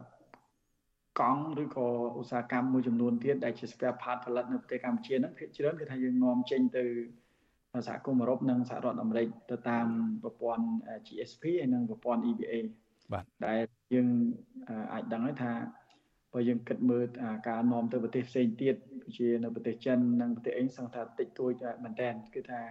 [1.20, 1.88] កង់ឬក៏
[2.20, 6.86] ឧស្សាហកម្មមួយចំនួនទៀតដែលជា spare part ផលិតនៅប្រទេសកម្ពុជាហ្នឹងភាគច្រើនគឺថាយើងនាំចេញទៅ
[7.88, 9.88] សហគមន៍អឺរ៉ុបនិងសហរដ្ឋអាមេរិកទៅតាម
[10.24, 10.66] ប្រព័ន្ធ
[11.06, 12.54] GSP ហើយនិងប្រព័ន្ធ EBA
[13.14, 13.62] បាទដែល
[13.94, 14.08] យើង
[14.94, 15.54] អាចដឹងហើយថា
[16.34, 17.06] បើយើងគិតមើល
[17.48, 18.76] ការនាំទៅប្រទេសផ្សេងទៀត
[19.18, 22.62] ជានៅប្រទេសចិននិងប្រទេសអីសង្ឃថាតិចតួចមែនតើគឺថា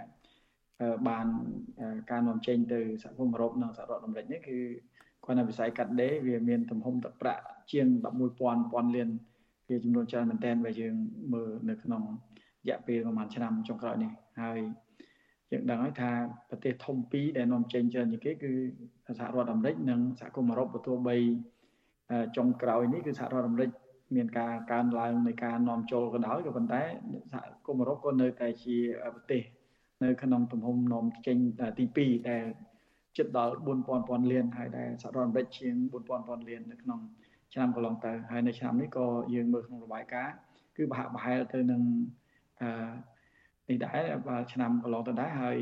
[1.08, 1.26] បាន
[2.10, 4.58] ការនាំចេញទៅសហគមន៍អឺរ៉ុបនិងសហរដ្ឋអាមេរិកនេះគឺ
[5.24, 7.42] គាត់នៅវិស័យកាត់ដេរវាមានទំហំទឹកប្រាក់
[7.72, 7.86] ជាង
[8.34, 9.08] 11000ពាន់លាន
[9.68, 10.94] វាចំនួនច្រើនមែនទែនបើយើង
[11.34, 12.02] មើលនៅក្នុង
[12.66, 14.58] រយៈពេលប្រហែលឆ្នាំចុងក្រោយនេះហើយ
[15.52, 16.10] យើងដឹងហើយថា
[16.50, 18.52] ប្រទេសធំពីរដែលនាំចេញច្រើនជាងគេគឺ
[19.18, 21.16] សហរដ្ឋអាមេរិកនិងសហគមន៍អឺរ៉ុបបើទោះបី
[22.36, 23.70] ចុងក្រោយនេះគឺសហរដ្ឋអាមេរិក
[24.16, 26.82] មានការកើនឡើងនៃការនាំចូលក៏ដោយក៏ប៉ុន្តែ
[27.32, 28.76] សហគមន៍អឺរ៉ុបក៏នៅតែជា
[29.14, 29.42] ប្រទេស
[30.02, 31.36] នៅក្នុងទំហំនាំចេញ
[31.78, 32.44] ទី2ដែល
[33.16, 37.00] ជិតដល់4000ពាន់លានហើយដែលសហរដ្ឋអាមេរិកជាង4000ពាន់លាននៅក្នុង
[37.52, 40.34] ឆ្នាំកន្លងទៅហើយនៅឆ្នាំនេះក៏យើងមើលក្នុងរបាយការណ៍
[40.76, 41.82] គឺប្រហាក់ប្រហែលទៅនឹង
[42.60, 42.68] អឺ
[43.68, 45.56] នេះដែរឆ្នាំកន្លងទៅដែរហើយ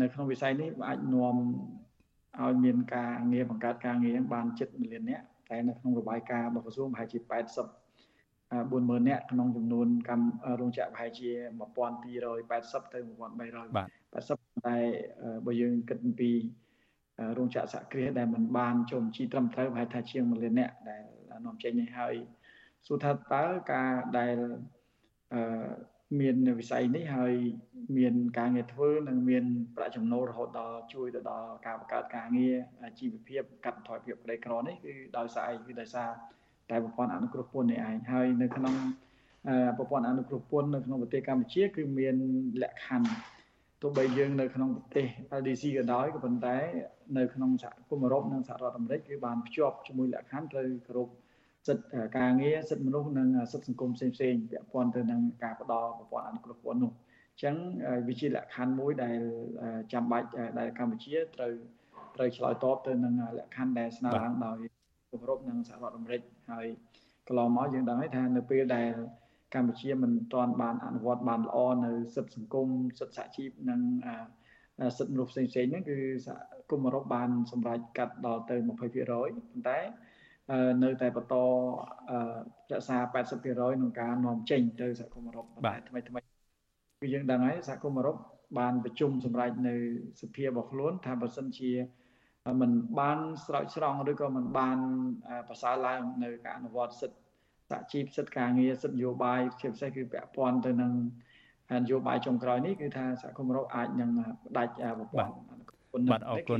[0.00, 1.36] នៅក្នុងវិស័យនេះអាចនាំ
[2.40, 7.30] ឲ្យមានការងារបង្កើតការងារបានជិត1លាននាក់តែនៅក្នុងរបាយការណ៍របស់ក្រសួងប្រហែលជា80
[8.50, 10.26] 40000នាក់ក្នុងចំនួនកម្ម
[10.60, 11.30] រោងចក្រប្រហែលជា
[12.08, 12.98] 1280ទៅ
[13.38, 13.88] 1300បាទ
[14.28, 14.76] 80តែ
[15.46, 16.30] បើយើងគិតអំពី
[17.38, 21.04] រោងចក្រសហគ្រាសដែលมันបានចូលជីត្រឹមត្រូវប្រហែលថាជាង1លាននាក់ដែល
[21.46, 22.14] នាំចេញនេះហើយ
[22.86, 24.36] សួរថាតើការដែល
[25.34, 25.40] អឺ
[26.18, 27.34] មានវិស័យនេះហើយ
[27.98, 29.44] មានការងារធ្វើនិងមាន
[29.76, 32.56] ប្រាក់ចំណូលរហូតដល់ជួយទៅដល់ការបង្កើតការងារ
[32.98, 36.08] ជីវភាពកាត់បន្ថយភាពក្រីក្រនេះគឺដោយសារអីគឺដោយសារ
[36.70, 38.74] តែប្រព័ន្ធអនុគ្រោះពន្ធនេះឯងហើយនៅក្នុង
[39.78, 42.16] ប្រព័ន្ធអនុគ្រោះពន្ធនៅក្នុងប្រទេសកម្ពុជា គឺមាន
[42.62, 43.10] លក្ខខណ្ឌ
[43.82, 45.06] ទោះបីយើងនៅក្នុងប្រទេស
[45.40, 46.56] LDC ក៏ដោយក៏ប៉ុន្តែ
[47.18, 51.08] នៅក្នុងសហគមន៍អឺរ៉ុបនិងសហរដ្ឋអាមេរិកគឺបានភ្ជាប់ជាមួយលក្ខខណ្ឌត្រូវគោរព
[51.68, 57.54] សិទ្ធិការងារសិទ្ធិមនុស្សនិងសិទ្ធិសង្គមផ្សេងផ្សេងពាក់ព័ន្ធទៅនឹងការផ្ដល់ប្រព័ន្ធអនុគ្រោះពន្ធនោះអញ្ចឹង
[58.08, 59.18] វាជាលក្ខខណ្ឌមួយដែល
[59.92, 61.52] ចាំបាច់ដែលកម្ពុជាត្រូវ
[62.16, 64.58] ត្រូវឆ្លើយតបទៅនឹងលក្ខខណ្ឌដែលស្នើឡើងដោយ
[65.12, 66.66] អឺរ៉ុបនិងសហរដ្ឋអាមេរិកហើយ
[67.28, 68.92] កន្លងមកយើងដឹងហើយថានៅពេលដែល
[69.54, 73.80] កម្ពុជាមិនទាន់បានអនុវត្តបានល្អនៅសិទ្ធិសង្គមសិទ្ធិសហជីពនិង
[74.98, 76.36] សិទ្ធិមនុស្សផ្សេងៗហ្នឹងគឺសហ
[76.70, 78.86] គមន៍អឺរ៉ុបបានសម្រេចកាត់ដល់ទៅ20%ប៉ុ
[79.58, 79.78] ន្តែ
[80.83, 81.35] នៅតែបន្ត
[82.71, 86.19] រក្សា80%ក្នុងការនាំចេញទៅសហគមន៍អឺរ៉ុបតែថ្មីថ្មី
[87.01, 88.17] គឺយើងដឹងហើយសហគមន៍អឺរ៉ុប
[88.59, 89.75] បានប្រជុំសម្រេចនៅ
[90.21, 91.71] សភារបស់ខ្លួនថាបើសិនជា
[92.61, 94.77] มันបានស្រោចស្រង់ឬក៏มันបាន
[95.49, 97.19] ប្រសើរឡើងនៅការអនុវត្តសិទ្ធិ
[97.69, 100.91] សហជីពសិទ្ធិការងារសិទ្ធិនយោបាយជាពិសេសគឺពាក់ព័ន្ធទៅនឹង
[101.81, 104.09] នយោបាយចុងក្រោយនេះគឺថាសហគមន៍អឺរ៉ុបអាចនឹង
[104.47, 105.33] ផ្ដាច់ប្រព័ន្ធ
[105.91, 106.59] គុណបាទអរគុណ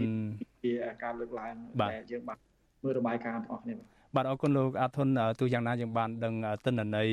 [0.64, 0.72] ជា
[1.04, 2.38] ការលើកឡើងដែលយើងបាន
[2.83, 3.75] មើលរបាយការណ៍របស់គ្នា
[4.17, 5.09] បាទអរគុណលោកអាធុន
[5.41, 7.09] ទោះយ៉ាងណាយើងបានដឹងទិន្នន័យ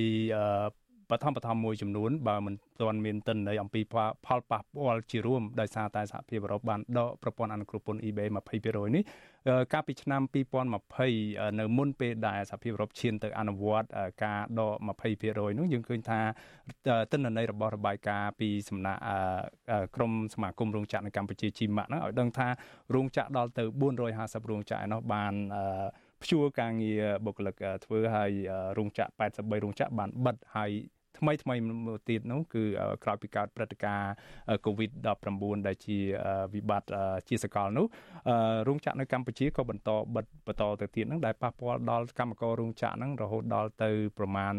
[1.11, 3.81] បឋមបឋមមួយចំនួនបើមិនទាន់មានទិន្នន័យអំពី
[4.25, 8.27] ផលប៉ះពាល់ជារួមដោយសារតែសហភាពអឺរ៉ុបបានដកប្រព័ន្ធអនុគ្រោះពន្ធ eBay
[8.61, 9.03] 20%នេះ
[9.73, 10.21] កាលពីឆ្នាំ
[10.85, 13.87] 2020នៅមុនពេលដែលសហភាពអឺរ៉ុបឈានទៅអនុវត្ត
[14.23, 14.75] ការដក
[15.17, 16.19] 20%នោះយើងឃើញថា
[17.11, 19.01] ទិន្នន័យរបស់របាយការណ៍ពីសំណាក់
[19.95, 22.47] ក្រមសមាគមរោងចក្រនៅកម្ពុជាជីម៉ាក់ហ្នឹងឲ្យដឹងថា
[22.95, 23.63] រោងចក្រដល់ទៅ
[24.07, 25.33] 450រោងចក្រឯនោះបាន
[26.21, 28.31] ព្យួរការងារបុគ្គលិកធ្វើឲ្យ
[28.77, 30.71] រោងចក្រ83រោងចក្របានបិទហើយ
[31.17, 31.55] ថ្មីថ្មី
[31.87, 32.63] មួយទៀតនោះគឺ
[33.03, 34.11] ក្រោយពីកើតព្រឹត្តិការណ៍
[34.65, 35.97] COVID-19 ដែលជា
[36.53, 36.89] វិបត្តិ
[37.29, 37.85] ជាសកលនោះ
[38.67, 44.55] រោងចក្រនៅកម្ពុជាក៏បន្តបិទបន្តទៅទៀតហ្នឹងដែលប៉ះពាល់ដល់កម្មកររោងចក្រហ្នឹងរហូតដល់ទៅប្រមាណ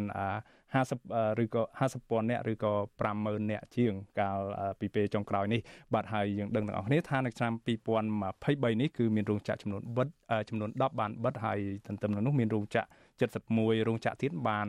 [0.77, 4.39] 50ឬក៏50ពាន់នាក់ឬក៏50000នាក់ជាងកាល
[4.81, 5.61] ពីពេលចុងក្រោយនេះ
[5.95, 10.09] បាទហើយយើងដឹងទាំងអស់គ្នាថានៅឆ្នាំ2023នេះគឺមានរោងចក្រចំនួនបិទ
[10.49, 12.87] ចំនួន10បានបិទហើយទន្ទឹមនឹងនោះមានរោងចក្រ
[13.27, 14.69] 71រោងចក្រទៀតបាន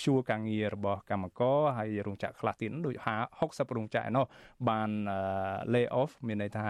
[0.00, 2.96] ព្យួរការងាររបស់កម្មករហើយរោងចក្រខ្លះទៀតដូច
[3.36, 4.24] 60រោងចក្រឯណោះ
[4.68, 4.90] បាន
[5.74, 6.68] lay off មានន័យថា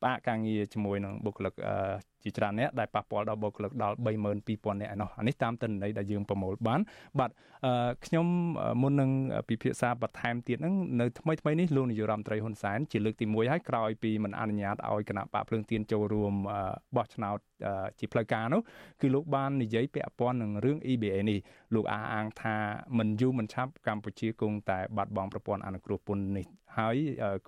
[0.00, 1.54] ផ្អាកការងារជាមួយនឹងបុគ្គលិក
[2.24, 6.80] ជាច្រើនអ្នកដែលប៉ះពាល់ដល់បុគ្គលិកដល់32000អ្នកឯណោះអានេះតាមទិន្នន័យដែលយើងប្រមូលបាន
[7.18, 7.30] បាទ
[8.06, 8.26] ខ្ញុំ
[8.82, 9.10] មុននឹង
[9.48, 16.34] ពិភាក្សាបន្ថែមទៀតហ្នឹងនៅថ្មីថ្មីនេះលោកនាយរដ្ឋមន្ត្រីហ៊ុនសែនជាលើកទី1ហើយក្រោយពីមិនអនុញ្ញាតឲ្យគណៈបកភ្លើងទៀនចូលរួម
[16.96, 17.38] បោះឆ្នោត
[17.98, 18.60] ជាផ្លូវការនោះ
[19.00, 21.38] គឺលោកបាននិយាយពាក់ព័ន្ធនឹងរឿង EBA នេះ
[21.74, 22.56] លោកអះអាងថា
[22.98, 26.46] មិនយូរមិនឆាប់កម្ពុជាគង់តែបាត់បង់ប្រព័ន្ធអនុគ្រោះពន្ធនេះ
[26.78, 26.96] ហើយ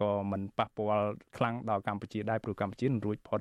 [0.00, 1.06] ក៏មិនប៉ះពាល់
[1.36, 3.40] ខ្លាំងដល់កម្ពុជាដែរព្រោះកម្ពុជានឹងរួចផុត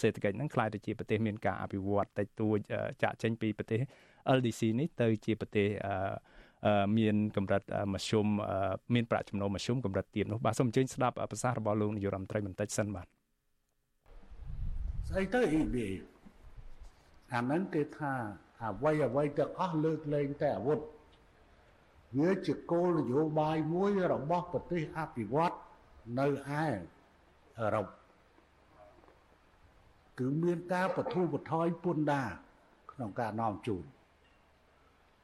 [0.00, 2.58] សេដ្ឋកិច្ចហ្នឹងខ្លាយទៅជាប្រទេសមានការអភិវឌ្ឍតិចតួច
[3.02, 3.80] ចាក់ចេញពីប្រទេស
[4.36, 5.68] LDC នេះទៅជាប្រទេស
[6.98, 8.26] មានកម្រិតមធ្យម
[8.94, 13.06] មានប្រាក់ចំណូលមធ្យមកម្រិតទាបនោះបាទសូមអញ្ជើញស្ដាប់ប្រសាសន៍របស់លោកនាយករដ្ឋមន្ត្រីបន្តិចសិនបាទ
[15.08, 15.90] ស្អីទៅ EBA
[17.34, 18.12] អាហ្នឹងគេថា
[18.62, 20.80] អ្វីអ្វីទាំងអស់លើកលែងតែអាវុធ
[22.18, 25.54] វាជាគោលនយោបាយមួយរបស់ប្រទេសអភិវឌ្ឍ
[26.18, 26.30] នៅឯ
[27.60, 27.86] អឺរ៉ុប
[30.20, 32.30] គឺមានការបទូបថយពន្ធដារ
[32.92, 33.84] ក្នុងការនាំជូន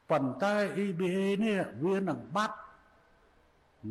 [0.09, 2.57] ប៉ុន្តែ EBA នេះវានឹងបាត់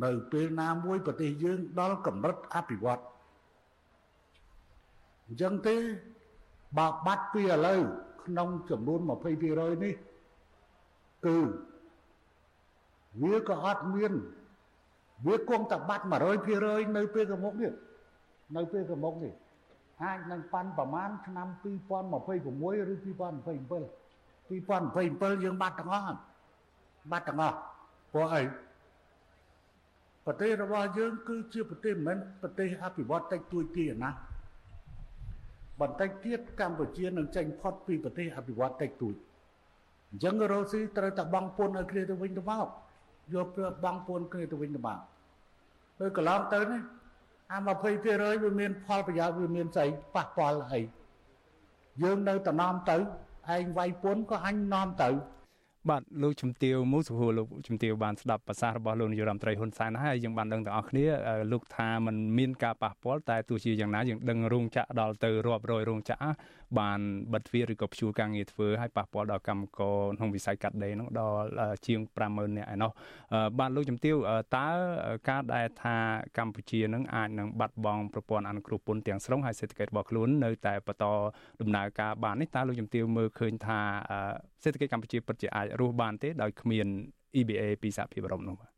[0.03, 3.03] នៅពេលណាមួយប្រទេសយើងដល់កម្រិតអភិវឌ្ឍ
[5.25, 5.75] អញ្ចឹងទេ
[6.77, 7.81] បើបាត់ពីឥឡូវ
[8.23, 8.99] ក្នុងចំនួន
[9.41, 9.93] 20%នេះ
[11.25, 11.37] គឺ
[13.21, 14.13] វាក៏អត់មាន
[15.27, 16.05] វាគង់តែបាត់
[16.49, 17.71] 100%នៅពេលកមុខនេះ
[18.55, 19.33] នៅពេលកមុខនេះ
[20.03, 23.07] អាចនឹងប៉ាន់ប្រមាណឆ្នាំ2026ឬ2027
[24.49, 26.19] 2027យើងបាត់ទាំងអស់
[27.11, 27.57] បាត់ទាំងអស់
[28.13, 28.43] ព្រោះអី
[30.25, 34.11] ប្រទេសរបស់យើងគឺជាប្រទេសមិនមែនប្រទេសអភិវឌ្ឍតិចតួចទេណា
[35.81, 39.15] បន្តិចទៀតកម្ពុជានឹងចេញផុតពីប្រទេសអភិវឌ្ឍតិចតួច
[40.09, 42.67] អញ្ចឹងរ៉ូស៊ីត្រូវតែបង់ពន្ធឲ្យគ្នាទៅវិញទៅមក
[43.35, 43.47] យក
[43.83, 44.99] បង់ពន្ធគ្នាទៅវិញទៅមក
[45.99, 46.81] ហើយកន្លងទៅនេះ
[47.51, 47.57] អា
[48.05, 50.81] 20%វាមានផលប្រយោជន៍វាមានស្អីប៉ះពាល់អី
[52.01, 52.97] យើងនៅតែនាំទៅ
[53.55, 55.09] ឯងវាយពន្ធក៏អញនាំទៅ
[55.89, 61.05] បាទលោកជំទាវមូសុភូលោកជំទាវបានស្ដាប់ប្រសាសន៍របស់លោកនាយរដ្ឋមន្ត្រីហ៊ុនសែនហើយយើងបានដឹងទាំងអស់គ្នា
[61.51, 66.29] លោកថាมันមានការប៉ះពាល់តែទោះជាយ៉ាងណាយើងដឹងរោងចក្រដល់ទៅរាប់រយរោងចក្រ
[66.79, 66.99] បាន
[67.33, 71.45] បិទទ្វារឬក៏ព្យួរការងារធ្វើឲ្យប៉ះពាល់ដល់កម្មករក្នុងវិស័យកាត់ដេរនោះដល់
[71.85, 72.91] ជាង50000នាក់ឯណោះ
[73.59, 74.15] បាទលោកជំទាវ
[74.57, 74.67] តើ
[75.29, 75.95] ការដែលថា
[76.37, 81.05] កម្ពុជានឹងអាចនឹងបាត់បង់ប្រព័ន្ធអនុគ្រោះពន្ធទាំងស្រុងហើយសេដ្ឋកិច្ចរបស់ខ្លួននៅតែបន្ត
[81.61, 83.79] ដំណើរការបាននេះតើលោកជំទាវមើលឃើញថា
[84.63, 86.87] សេដ្ឋកិច្ចកម្ពុជាពិតជាអាចរស់បានទេដោយគ្មាន
[87.39, 88.71] EBA ពីសហភាពអឺរ៉ុបនោះបាទ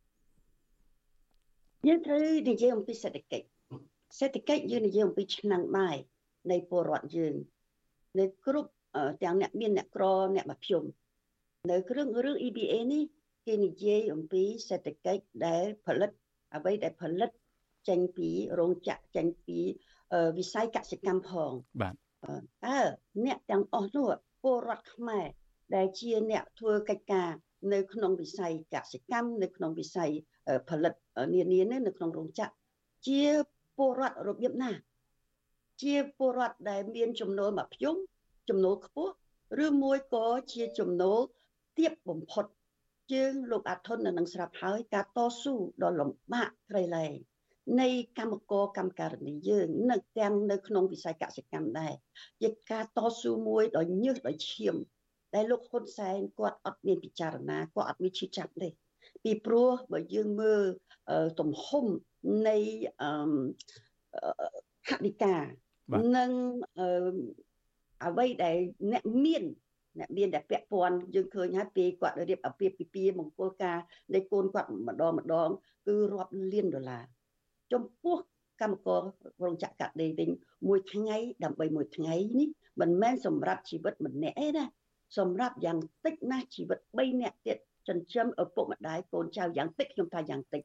[1.87, 2.19] យើងត្រូវ
[2.49, 3.47] និយាយអំពីសេដ្ឋកិច្ច
[4.19, 5.97] សេដ្ឋកិច្ចយើងនិយាយអំពីឆ្នាំបាយ
[6.51, 7.33] នៃពលរដ្ឋយើង
[8.19, 8.71] នៅគ្រប់
[9.23, 10.03] ទាំងអ្នកមានអ្នកក្រ
[10.35, 10.83] អ្នកមធ្យម
[11.71, 13.03] នៅគ្រឿងរឿង EBA នេះ
[13.45, 16.11] គេនិយាយអំពីសេដ្ឋកិច្ចដែលផលិត
[16.55, 17.31] អ្វីដែលផលិត
[17.89, 19.57] ចេញពីរោងចក្រចេញពី
[20.37, 21.51] វិស័យកសិកម្មផង
[21.81, 21.95] បាទ
[22.65, 22.79] តើ
[23.25, 24.09] អ្នកទាំងអស់នោះ
[24.43, 25.25] ពលរដ្ឋខ្មែរ
[25.75, 27.31] ដែលជាអ្នកធ្វើកិច្ចការ
[27.73, 30.11] នៅក្នុងវិស័យកសិកម្មនៅក្នុងវិស័យ
[30.69, 30.93] ផលិត
[31.33, 32.53] នានានៅក្នុងរោងចក្រ
[33.07, 33.23] ជា
[33.77, 34.71] ពលរដ្ឋរបៀបណា
[35.81, 37.95] ជាពលរដ្ឋដែលមានចំណូលមកភ្យំ
[38.49, 39.13] ចំណូលខ្ពស់
[39.65, 41.19] ឬមួយក៏ជាចំណូល
[41.77, 42.45] ទាបបំផុត
[43.13, 45.53] យើងលោកអាធុននៅនឹងស្រាប់ហើយការតស៊ូ
[45.83, 47.13] ដ៏លំបាកក្រៃលែង
[47.81, 51.93] នៃកម្មករកម្មការិនីយើងនៅទាំងនៅក្នុងវិស័យកសិកម្មដែរ
[52.41, 54.75] ជាការតស៊ូមួយដ៏ញើសដ៏ឈាម
[55.35, 58.69] ដែលលោកហ៊ុនសែនគាត់អត់មានពិចារណាគាត់អត់មានឈឺចាប់ទេ
[59.23, 60.61] ពីព្រោះបើយើងមើល
[61.39, 61.85] ទំហំ
[62.47, 62.57] នៃ
[64.89, 65.37] ហតិកា
[66.17, 66.31] និង
[68.05, 68.57] អ្វីដែល
[68.91, 69.43] អ្នកមាន
[69.99, 73.77] អ្នកមានតែពាក់ព័ន្ធយើងឃើញហើយពេលគាត់រៀបអាពាហ៍ពិពាហ៍មង្គលការ
[74.13, 75.49] នៃកូនគាត់ម្ដងម្ដង
[75.87, 77.03] គឺរាប់លានដុល្លារ
[77.73, 78.17] ចំពោះ
[78.61, 79.01] កម្មករ
[79.43, 80.29] រោងចក្រកាត់ដេរវិញ
[80.67, 82.49] មួយថ្ងៃដើម្បីមួយថ្ងៃនេះ
[82.81, 84.65] មិនមែនសម្រាប់ជីវិតម្នាក់ទេណា
[85.17, 87.57] សម្រាប់យ៉ាងតិចណាស់ជីវិត3នាក់ទៀត
[87.87, 90.61] ចិញ្ចឹមឪពុកម្ដាយកូនចៅយ៉ាងតិចខ្ញុំថាយ៉ាងតិច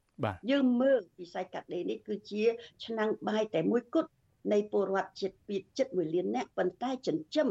[0.50, 2.44] យើងមើលវិស័យកាត់ដេរនេះគឺជា
[2.84, 4.10] ឆ្នាំងបាយតែមួយគត់
[4.52, 7.48] នៃពលរដ្ឋជាតិពីចិត្ត1លាននាក់ប៉ុន្តែចិញ្ចឹម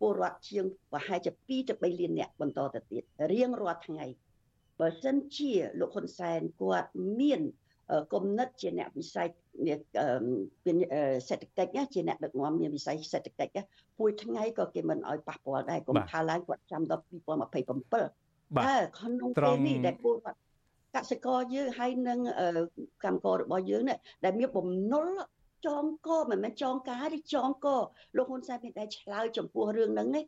[0.00, 4.06] ពលរដ្ឋជាងប្រហែលជា2ទៅ3លាននាក់បន្តទៅទៀតរៀងរាល់ថ្ងៃ
[4.80, 6.88] បើសិនជាលោកហ៊ុនសែនគាត់
[7.20, 7.40] មាន
[8.12, 9.28] គំនិតជាអ្នកវិស័យ
[11.28, 13.58] សេដ្ឋកិច្ចជាអ្នកដឹកនាំមានវិស័យសេដ្ឋកិច្ច
[14.00, 20.38] មួយថ្ងៃក៏គេមិនអោយប៉ះពាល់ដែរកុំថាឡើងគាត់ចាំដល់2027តែក្នុងពេលនេះដែលពលរដ្ឋ
[20.96, 22.18] កសិករយើងហើយនឹង
[23.04, 25.08] កម្មកររបស់យើងនេះដែលមានបំណុល
[25.66, 27.66] ចងកមិនមែនចងការទេចងក
[28.16, 30.20] លោកហ៊ុនសែនមានតែឆ្លើយចំពោះរឿងហ្នឹងទេ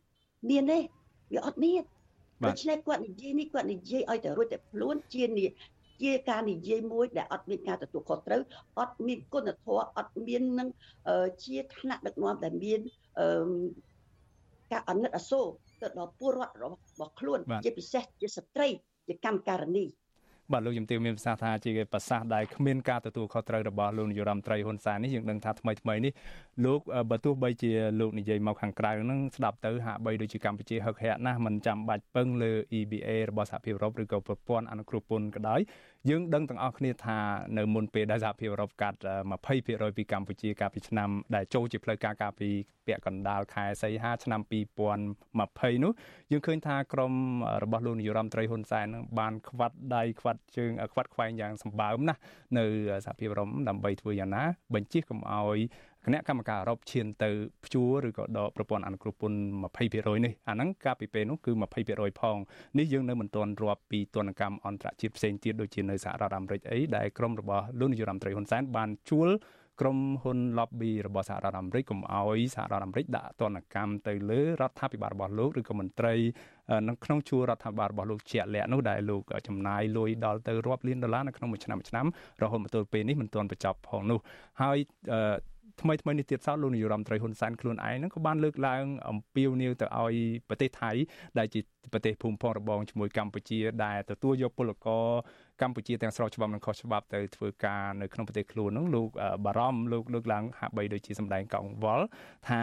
[0.49, 0.79] មានទេ
[1.33, 1.83] វាអត់មាន
[2.45, 5.23] ដូច្នេះគាត់និយាយនេះគាត់និយាយឲ្យតែរួចតែខ្លួនជា
[6.01, 8.41] ជាការនិយាយមួយដែលអត់មានការទទួលខុសត្រូវ
[8.79, 10.69] អត់មានគុណធម៌អត់មាននឹង
[11.43, 12.79] ជាឋានៈដឹកនាំដែលមាន
[14.71, 15.45] ការអនិច្ចអសូរ
[15.81, 16.65] ទៅដល់ពលរដ្ឋរ
[16.99, 18.67] បស់ខ្លួនជាពិសេសជាស្ត្រី
[19.07, 19.85] ជាកម្មការិនី
[20.51, 26.13] បាទលោកជំទាវមានប្រសាសន៍ថាជាប្រសាសន៍ដែលគ្មានការទទួលខុសត្រូវរបស់លោកនាយរដ្ឋមន្ត្រីហ៊ុនសែននេះយើងដឹងថាថ្មីថ្មីនេះ
[26.65, 26.79] លោក
[27.09, 35.61] បើទោះបីជាលោកនិយាយមកខាងក្រៅនឹងស្ដាប់ទៅហាក់បីដូចជាកម្ពុជាហឹកហាក់ណាស់មិនចាំបាច់ពឹងលើ EBA របស់សហភាពអឺរ៉ុបឬក៏ប្រព័ន្ធអនុគ្រោះពន្ធក៏ដោយ
[36.09, 37.17] យើងដឹងទាំងអស់គ្នាថា
[37.57, 38.97] នៅមុនពេលដែលសហភាពអឺរ៉ុបកាត់
[39.47, 42.49] 20%ពីកម្ពុជាកាលពីឆ្នាំដែលចូលជាផ្លូវការកាលពី
[42.87, 45.91] ពាក់កណ្ដាលខែសីហាឆ្នាំ2020នោះ
[46.31, 47.13] យើងឃើញថាក្រម
[47.63, 52.19] របស់លោកនាយរដ្ឋមន្ត្រីហ៊ុនសែននឹងបានខ្វាត់ដៃខ្វាត់ជើងខ្វាត់ខ្វែងយ៉ាងសម្បើមណាស់
[52.57, 52.65] នៅ
[53.05, 54.43] សហភាពអឺរ៉ុបដើម្បីធ្វើយ៉ាងណា
[54.75, 55.59] បញ្ជាកុំឲ្យ
[56.07, 57.29] គណៈកម្មការអឺរ៉ុបឈានទៅ
[57.63, 59.39] ព្យួរឬក៏ដកប្រព័ន្ធអនុគ្រោះពន្ធ
[59.77, 61.51] 20%នេះអាហ្នឹងកាលពីពេលនោះគឺ
[61.87, 62.37] 20%ផង
[62.77, 69.29] នេះយើងនៅមិនទាន់រាប់ពីទនកម្មអន្តរជាតិផ្សេងទៀតដូចជានៅសហរដ្ឋអាមេរិកអីដែលក្រុមរបស់លោកនាយរដ្ឋមន្ត្រីហ៊ុនសែនបានជួល
[69.81, 76.13] ក្រុមហ៊ុន lobby របស់សហរដ្ឋអាមេរិកកុំឲ្យសហរដ្ឋអាមេរិកដាក់ទណ្ឌកម្មទៅលើរដ្ឋាភិបាលរបស់លោកឬក៏មន្ត្រី
[76.87, 82.05] នៅក្នុងជួររដ្ឋាភិបាលរបស់លោកជាក់លាក់នោះដែលលោកចំណាយលុយដល់ទៅរាប់លានដុល្លារនៅក្នុងមួយឆ្នាំមួយឆ្នាំ
[82.41, 84.19] រហូតមកទល់ពេលនេះមិនទាន់បញ្ចប់ផងនោះ
[84.61, 84.77] ហើយ
[85.81, 90.15] ថ្មីថ្មីនេះទៀតសោតលោកនាយរដ្ឋមន្ត្រីហ៊ុនសែនខ្លួនឯងហ្នឹងក៏បានលើកឡើងអំពាវនាវទៅឲ្យ
[90.49, 90.91] ប្រទេសថៃ
[91.39, 91.59] ដែលជា
[91.93, 95.05] ប្រទេសភូមិផងរបងជាមួយកម្ពុជាដែលទទួលយកពលករ
[95.61, 99.07] កម្ពុជាទាំងស្រុងច្បាប់និងខុសច្បាប់ទៅធ្វើការនៅក្នុងប្រទេសខ្លួននោះលោក
[99.45, 102.05] បារម្ភលោកលើកឡើងហាក់បីដូចជាសម្ដែងកង្វល់
[102.49, 102.61] ថា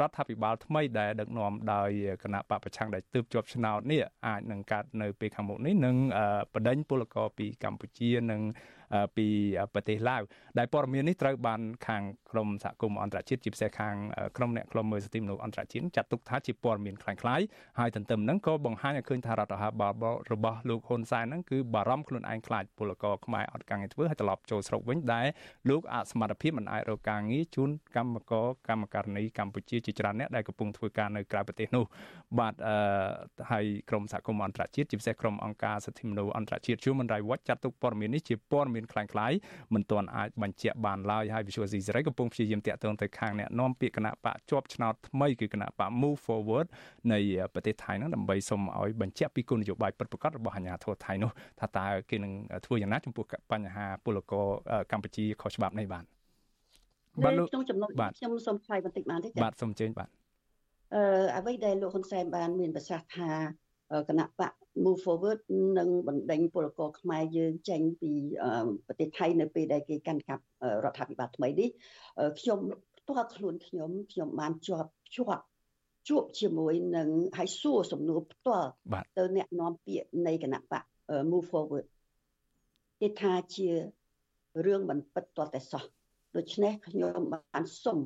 [0.00, 1.90] រដ្ឋាភិបាលថ្មីដែលដឹកនាំដោយ
[2.22, 5.96] គណៈបពប្រឆាំងដែលទើបជាប់ឆ្នោតនេះអាចនឹងកាត់នៅពេលខាងមុខនេះនឹង
[6.54, 8.42] បដិញពលករពីកម្ពុជានិង
[9.17, 9.27] ពី
[9.73, 10.21] ប្រទេសឡាវ
[10.57, 13.95] ដែលព័ត៌មាននេះត្រូវបានខាងក្រមសហគមន៍អន្តរជាតិជាពិសេសខាង
[14.37, 17.45] ក្រមអ្នកខ្លំមើលសិទ្ធិមនុស្សអន្តរជាតិចាត់ទុកថាជាព័ត៌មានคล้ายៗ
[17.79, 25.27] ហើយទន្ទឹមនឹងក៏បង្ហាញឲ្យឃើញថារដ្ឋាភិបាលរបស់លោកហ៊ុនសែនហ្នឹងគឺបារម្ភខ្លួនឯងខ្លាចពលករខ្មែរអត់ការងារធ្វើហើយត្រឡប់ចូលស្រុកវិញដែល
[25.69, 31.85] លោកអសមត្ថភាពមិនអាចរកការងារជូនកម្មករកម្មការនីកម្ពុជាជាច្រើនអ្នកដែលកំពុងធ្វើការនៅក្រៅប្រទេសនោះ
[32.39, 32.75] បាទអឺ
[33.51, 39.32] ហើយក្រមសហគមន៍អន្តរជាតិជាពិសេសក្រមអង្គការសិទ្ធិមនុស្សអន្តរជាតិ Human Rights Watch ចាត់ទុកព័ត៌មាននេះជាព័ត៌មាន នមានខ្លាំងខ្លាយ
[39.74, 46.66] មិនទាន់អាចបញ្ជាក់បានឡើយហើយ Visual C សេរីកំពុងព្យាយាមតាក់ទងទៅខាងអ្នកនាំពាក្យគណៈបកជាប់ឆ្នោតថ្មីគឺគណៈបក Move Forward
[47.12, 47.18] នៃ
[47.54, 51.30] ប្រទេសថៃនោះដើម្បីសុំឲ្យបញ្ជាក់ពីគោលនយោបាយពិតប្រាកដរបស់អាជ្ញាធរថៃនោះ
[51.60, 52.32] ថាតើគេនឹង
[52.66, 54.46] ធ្វើយ៉ាងណាចំពោះបញ្ហាពលករ
[54.92, 56.04] កម្ពុជាខុសច្បាប់នេះបាទ
[57.24, 60.08] បាទលោកក្នុងចំណុចខ្ញុំសូមឆ្លើយបន្តិចបានទេបាទសូមអញ្ជើញបាទ
[60.94, 63.30] អឺអ្វីដែលលោកហ៊ុនសែនបានមានប្រសាសន៍ថា
[64.08, 64.52] គណៈបក
[64.84, 65.38] move forward
[65.78, 68.12] នឹងបណ្ដេញពលករខ្មែរយើងចេញពី
[68.86, 70.44] ប្រទេសថៃនៅពេលដែលគេកាន់កាប់
[70.84, 71.68] រដ្ឋាភិបាលថ្មីនេះ
[72.40, 72.58] ខ្ញុំ
[72.98, 75.44] ផ្ទាល់ខ្លួនខ្ញុំខ្ញុំបានជាប់ជាប់
[76.08, 78.68] ជួបជាមួយនឹងហើយសួរសំណួរផ្ទាល់
[79.16, 80.84] ទៅអ្នកនាំពាក្យនៃគណៈបក
[81.30, 81.86] move forward
[83.00, 83.68] គេថាជា
[84.66, 85.82] រឿងមិនពិតទាល់តែសោះ
[86.36, 87.98] ដូច្នេះខ្ញុំបានសុំ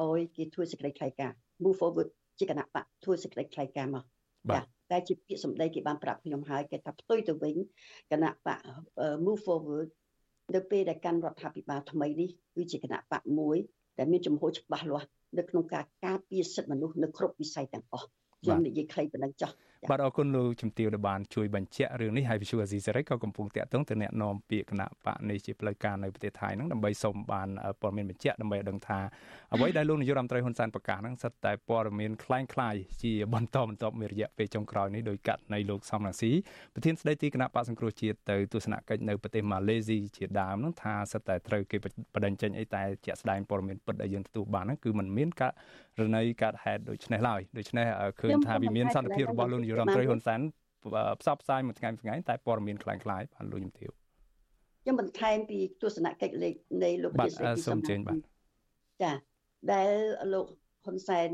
[0.00, 4.04] ឲ្យគេធ្វើសេចក្តីថ្លែងការណ៍ move forward ជាគណៈបកធ្វើសេចក្តីថ្លែងការណ៍មក
[4.50, 7.56] បាទ តែជាពាក្យសម្ដីគេបានប្រាប់ខ្ញុំហើយគេថាផ្ទុយទៅវិញ
[8.10, 8.60] គណៈបក
[9.24, 9.88] move forward
[10.54, 13.56] នៅពេលដែលកាន់រដ្ឋាភិបាលថ្មីនេះគឺជាគណៈបកមួយ
[13.98, 18.06] ដែលមានចំហច្បាស់លាស់នៅក្នុងការការពារសិទ្ធិមនុស្សនៅគ្រប់វិស័យទាំងអស់
[18.42, 19.50] ខ្ញុំនិយាយខ្លីប៉ុណ្ណឹងចុះ
[19.89, 27.49] បាទអរគុណលោកជំទាវដែលបានជួយបញ្ជាក់រឿងនេះហើយវិសុវអាស៊ីសេរីក៏កំពុងតាក់ទងទៅអ្នកនាំពាក្យគណៈបកនេះជាផ្លូវការនៅប្រទេសថៃហ្នឹងដើម្បីសូមបាន
[27.81, 28.99] ព័ត៌មានបញ្ជាក់ដើម្បីឲ្យដឹងថា
[29.53, 36.31] អ្វីដែលលោកនាយករដ្ឋមន្ត្រីហ៊ុនសែនប្រកាសហ្នឹងសិតតែព័ត៌មានคล้ายៗជាបន្តបន្ទាប់មានរយៈពេលចុងក្រោយនេះដោយកាត់នៃលោកសំរងស៊ី
[36.73, 41.77] ប្រធានស្ដីទីគណៈបកសង្គ្រោះជាតិទៅទស្សនកិច្ចនៅប្រទេសម៉ាឡេស៊ីជាដើមហ្នឹងថាសិតតែត្រូវគេ
[42.15, 45.53] បដិញ្ញចេញអីតែជាក់ស្ដែងព័ត៌មានពិតដែលយើងទទួលបានហ្នឹងគឺมันមានការ
[45.99, 47.85] រណីកាត់ហេតុដូចនេះឡើយដូច្នេះ
[48.21, 50.39] ឃើញថាវិមានសន្តិភាពរបស់លោកនាយ រដ្ឋមន្ត្រីហ៊ុនសែន
[51.21, 53.91] ផ្សព្វផ្សាយមួយថ្ងៃមួយថ្ងៃតែព័ត៌មានคล้ายៗបានលោកជំទាវ
[54.81, 58.19] ខ្ញុំបន្ថែមពីទស្សនកិច្ចលេខនៃលោកប្រធានសេដ្ឋីសំណាង
[59.03, 59.11] ចា
[59.73, 59.91] ដែល
[60.33, 60.45] លោក
[60.85, 61.29] ហ៊ុនសែន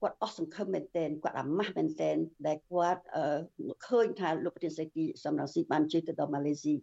[0.00, 3.02] គាត់អស់សង្ឃឹមមែនទែនគាត់អាម៉ាស់មែនទែនដែលគាត់
[3.86, 6.74] ឃើញថាលោកប្រធានសេដ្ឋីសំរងស៊ីបានជិះទៅដល់ម៉ាឡេស៊ី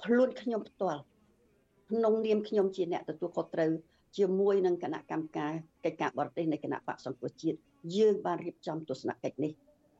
[0.00, 1.00] ខ្លួនខ្ញុំផ្ទាល់
[1.90, 3.70] ក្នុងនាមខ្ញុំជាអ្នកទទួលខុសត្រូវ
[4.18, 5.52] ជាមួយនឹងគណៈកម្មការ
[5.84, 7.58] កិច្ចការបរទេសនៃគណៈបកសង្គ្រោះជាតិ
[7.96, 9.52] យើងបានរៀបចំទស្សនកិច្ចនេះ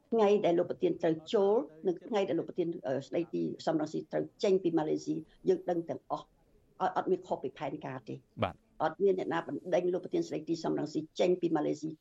[0.09, 1.53] ថ្ងៃដែលលោកប្រធានត្រូវចូល
[1.87, 2.67] និងថ្ងៃដែលលោកប្រធាន
[3.07, 5.15] ស្ដីទីសំរងស៊ីត្រូវចេញពីម៉ាឡេស៊ី
[5.49, 11.93] យើងដឹងទាំងអស់ឲ្យអត់មានខុសពីផែនការទេបាទអត់មានអ្នកណាបណ្ដេញលោកប្រធានស្ដីទីសំរងស៊ីចេញពីម៉ាឡេស៊ីត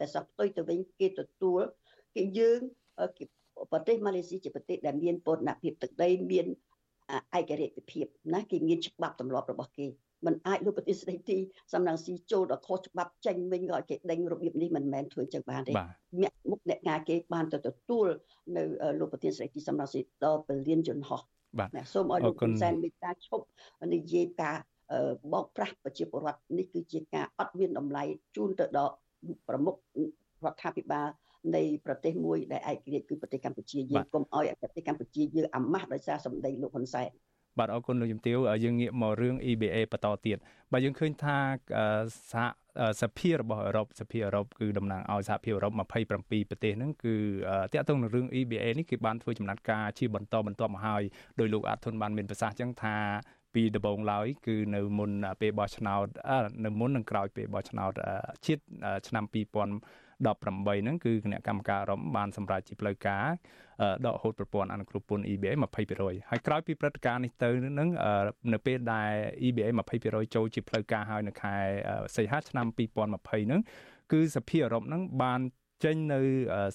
[0.00, 1.62] តែសោះផ្ទុយទៅវិញគេទទួល
[2.16, 2.60] គេយើង
[3.72, 6.46] ប្រទេសម៉ាឡេស៊ីជាប្រទេសដែលមានពន្ធនភាពទឹកដីមាន
[7.38, 9.86] ឯករាជ្យភាពណាគេមានច្បាប់ទម្លាប់របស់គេ
[10.26, 11.38] มันអាចលោកប្រទេសស្ដីទី
[11.72, 15.72] សំរងស៊ីចូលដល់ខុសច្បាប់ចេញវិញក៏គេដេញរបៀបនេះមិនមែនធ្វើចឹងបានទេ
[16.22, 18.06] អ្នកមុខអ្នកការគេបានទៅទទួល
[18.56, 18.62] នៅ
[19.00, 21.20] លោកប្រធានស្ដីទីសំរងស៊ីដល់ពលានយន្តហោះ
[21.58, 23.44] បាទសូមឲ្យលោកហ៊ុនសែនមេត្តាឈប់
[23.94, 24.56] និយាយការ
[25.32, 28.02] បោកប្រាស់ប្រជាពលរដ្ឋនេះគឺជាការអត់មានតម្លៃ
[28.36, 28.94] ជូនទៅដល់
[29.48, 29.74] ប្រមុខ
[30.44, 31.08] រដ្ឋាភិបាល
[31.56, 37.08] នៃប្រទេសមួយដែលឯករាជ្យគឺប្រទេសកម្ពុជាយើងកុំឲ្យប្រទេសកម្ពុជាយើងអាម៉ាស់ដោយសារសម្ដីលោកហ៊ុនសែន
[37.60, 40.38] បាទអរគុណលោកជំទាវយើងងាកមករឿង EBA បន្តទៀត
[40.72, 41.36] បាទយើងឃើញថា
[42.32, 42.44] សហ
[43.00, 47.14] សភារបស់អឺរ៉ុបសភាអឺរ៉ុបគឺតំណាងឲ្យសហភាពអឺរ៉ុប27ប្រទេសហ្នឹងគឺ
[47.72, 51.02] តាក់ទងនឹងរឿង EBA នេះគេបានធ្វើចំណាត់ការជាបន្តបន្ទាប់មកហើយ
[51.40, 52.96] ដោយលោកអាត់ធុនបានមានប្រសាសន៍ចឹងថា
[53.54, 56.06] ពីដំបូងឡើយគឺនៅមុនពេលបោះឆ្នោត
[56.64, 57.92] នៅមុននឹងក្រោយពេលបោះឆ្នោត
[58.46, 58.62] ជាតិ
[59.08, 63.26] ឆ្នាំ2000 18ហ្នឹងគឺគណៈកម្មការរំបានសម្រេចជាផ្លូវការ
[64.06, 65.52] ដកហូតប្រព័ន្ធអនុគ្រោះពន្ធ EBA
[65.92, 67.88] 20%ហើយក្រោយពីព្រឹត្តិការណ៍នេះទៅនឹង
[68.52, 69.10] នៅពេលដែល
[69.46, 69.68] EBA
[70.02, 71.56] 20%ចូលជាផ្លូវការហើយនៅខែ
[72.16, 73.60] សីហាឆ្នាំ2020ហ្នឹង
[74.12, 75.40] គឺសភាអឺរ៉ុបហ្នឹងបាន
[75.84, 76.20] ចេញនៅ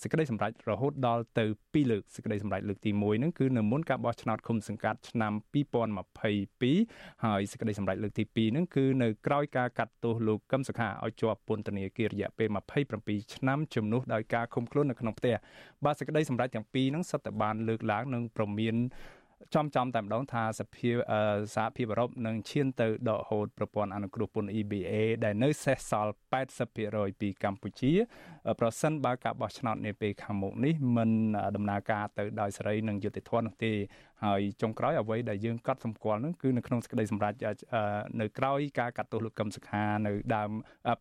[0.01, 5.33] សេចក្តីសម្រេចរហូតដល់ទៅ2លើកសេចក្តីសម្រេចលើកទី1ហ្នឹងគឺនៅមុនការបោះឆ្នោតឃុំសង្កាត់ឆ្នាំ
[6.23, 12.49] 2022ហើយសេចក្តីសម្រេចលើកទី2ហ្នឹងគឺនៅក្រោយការកាត់ទោសលោកកឹមសុខាឲ្យជាប់ពន្ធនាគាររយៈពេល
[12.91, 15.35] 27ឆ្នាំជំនួសដោយការឃុំខ្លួននៅក្នុងផ្ទះ
[15.85, 18.75] បាទសេចក្តីសម្រេចទាំងពីរហ្នឹងសុទ្ធតែបានលើកឡើងនិងប្រមាន
[19.55, 20.91] ចំចំតែម្ដងថាសភា
[21.55, 26.13] សហភាពអឺរ៉ុបនឹងឈានទៅដកហូតប្រព័ន្ធអនុគ្រោះពន្ធ EBA ដែលនៅសេសសល់
[26.65, 27.91] 80%ពីកម្ពុជា
[28.59, 31.11] ប្រសិនបើការបោះឆ្នោតនាពេលខាងមុខនេះមិន
[31.55, 33.73] ដំណើរការទៅដោយសេរីនិងយុត្តិធម៌នោះទេ
[34.23, 37.33] ហើយចុងក្រោយអ្វីដែលយើងកត់សម្គាល់នោះគឺនៅក្នុងសេចក្តីសម្រេច
[38.21, 40.51] នៅក្រោយការកាត់ទោសលោកកឹមសុខានៅដើម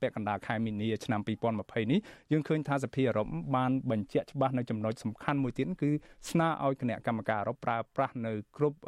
[0.01, 2.01] ពាក់កណ្ដាលខែមីនាឆ្នាំ2020នេះ
[2.33, 5.91] យើងឃើញថាសភាអឺរ៉ុបបានបញ្ជាក់ច្បាស់នៅចំណុចសំខាន់មួយទៀតគឺ
[6.31, 8.79] ស្នើឲ្យគណៈកម្មការអឺរ៉ុបប្រើប្រាស់នៅគ្រប់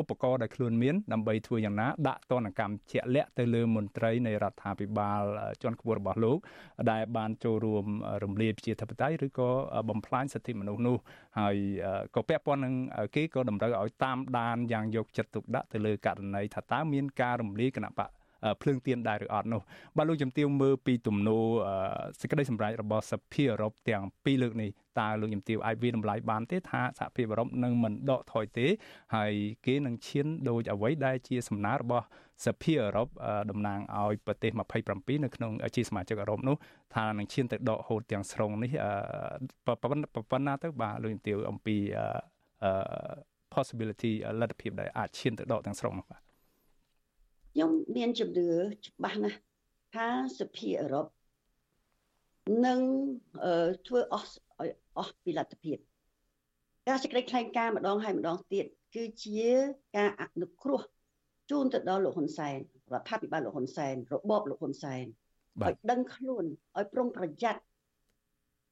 [0.00, 5.22] ឧបករណ៍ដែលខ្លួនមានដើម្បីធ្វើយ៉ាងណាដាក់ទណ្ឌកម្មជាក់លាក់ទៅលើមន្ត្រីនៃរដ្ឋាភិបាល
[5.62, 6.38] ជាន់ខ្ពស់របស់លោក
[6.90, 7.86] ដែលបានចូលរួម
[8.24, 9.48] រំលាយប្រជាធិបតេយ្យឬក៏
[9.88, 10.96] បំផ្លាញសិទ្ធិមនុស្សនោះ
[11.40, 11.56] ហើយ
[12.14, 12.74] ក៏ពាក់ព័ន្ធនឹង
[13.14, 18.10] គេក៏តម្រូវឲ្យតាមដានយ៉ាងយកចិត្តទុកដាក់ទៅលើករណីថាតើមានការរំលាយគណៈបក
[18.62, 19.62] ភ្លើងទៀនដែរឬអត់នោះ
[19.96, 21.44] បាទលោកជំទាវមើលពីទំនោរ
[22.20, 24.70] សេចក្តីសម្រេចរបស់សភាអឺរ៉ុបទាំងពីរលើកនេះ
[25.00, 28.66] តើលោកជំទាវអាចវិតម្លៃបានទេថាសហភាពអឺរ៉ុបនឹងមិនដកថយទេ
[29.14, 29.32] ហើយ
[29.66, 32.04] គេនឹងឈានដោយអ្វីដែលជាសំណើរបស់
[32.44, 33.08] សភាអឺរ៉ុប
[33.50, 34.50] តំណាងឲ្យប្រទេស
[34.86, 36.56] 27នៅក្នុងជាសមាជិកអឺរ៉ុបនោះ
[36.94, 38.72] ថានឹងឈានទៅដកហូតទាំងស្រុងនេះ
[39.66, 41.76] ប៉ុណ្ណាទៅបាទលោកជំទាវអំពី
[43.54, 46.25] possibility លទ្ធភាពដែលអាចឈានទៅដកទាំងស្រុងនោះបាទ
[47.56, 48.48] ខ្ញុំមានជំនឿ
[48.86, 49.40] ច្បាស់ណាស់
[49.94, 50.06] ថា
[50.38, 51.06] សភាអឺរ៉ុប
[52.66, 52.80] នឹង
[53.86, 54.30] ធ្វើអស់
[54.60, 55.78] ឲ្យអស់ពីលទ្ធភាព
[56.88, 59.48] ការសេចក្តីថ្លែងការណ៍ម្ដងហើយម្ដងទៀតគឺជា
[59.96, 60.80] ការអនុគ្រោះ
[61.50, 62.58] ជូនទៅដល់លោកហ៊ុនសែន
[62.92, 65.04] រដ្ឋាភិបាលលោកហ៊ុនសែនរបបលោកហ៊ុនសែន
[65.62, 66.44] ឲ្យដឹងខ្លួន
[66.78, 67.62] ឲ្យប្រុងប្រយ័ត្ន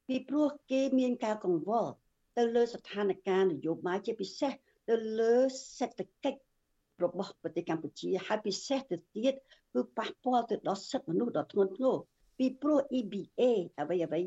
[0.08, 1.90] ពីព្រោះគេមានការកង្វល់
[2.38, 4.52] ទៅលើស្ថានភាពនយោបាយជាពិសេស
[4.88, 5.34] ទៅលើ
[5.78, 6.53] សេដ្ឋកិច្ច
[7.02, 9.34] របស់ប្រទេសកម្ពុជាហើយពិសេសទៅទៀត
[9.74, 11.96] គឺប៉ះពាល់ទៅដល់សិទ្ធិមនុស្សដ៏ធ្ងន់ធ្ងរ
[12.38, 13.42] ពីព្រោះ EBA
[13.80, 14.20] អ្វីអ្វី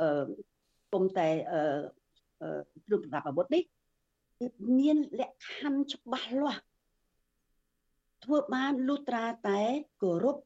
[0.00, 0.08] អឺ
[0.92, 1.60] ពុំតែអឺ
[2.86, 3.62] គ្រឿងប្រដាប់អាវុធនេះ
[4.78, 6.62] មានលក្ខខណ្ឌច្បាស់លាស់
[8.24, 9.60] ធ្វើបានលុត្រាតែ
[10.02, 10.36] គោរព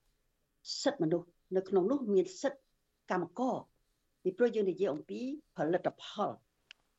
[0.82, 2.62] សិទ្ធិមនុស្សនៅក្នុងនោះមានសិទ្ធិ
[3.10, 3.56] កម្មករ
[4.22, 5.20] ពីព្រោះយើងនិយាយអំពី
[5.56, 6.30] ផលិតផល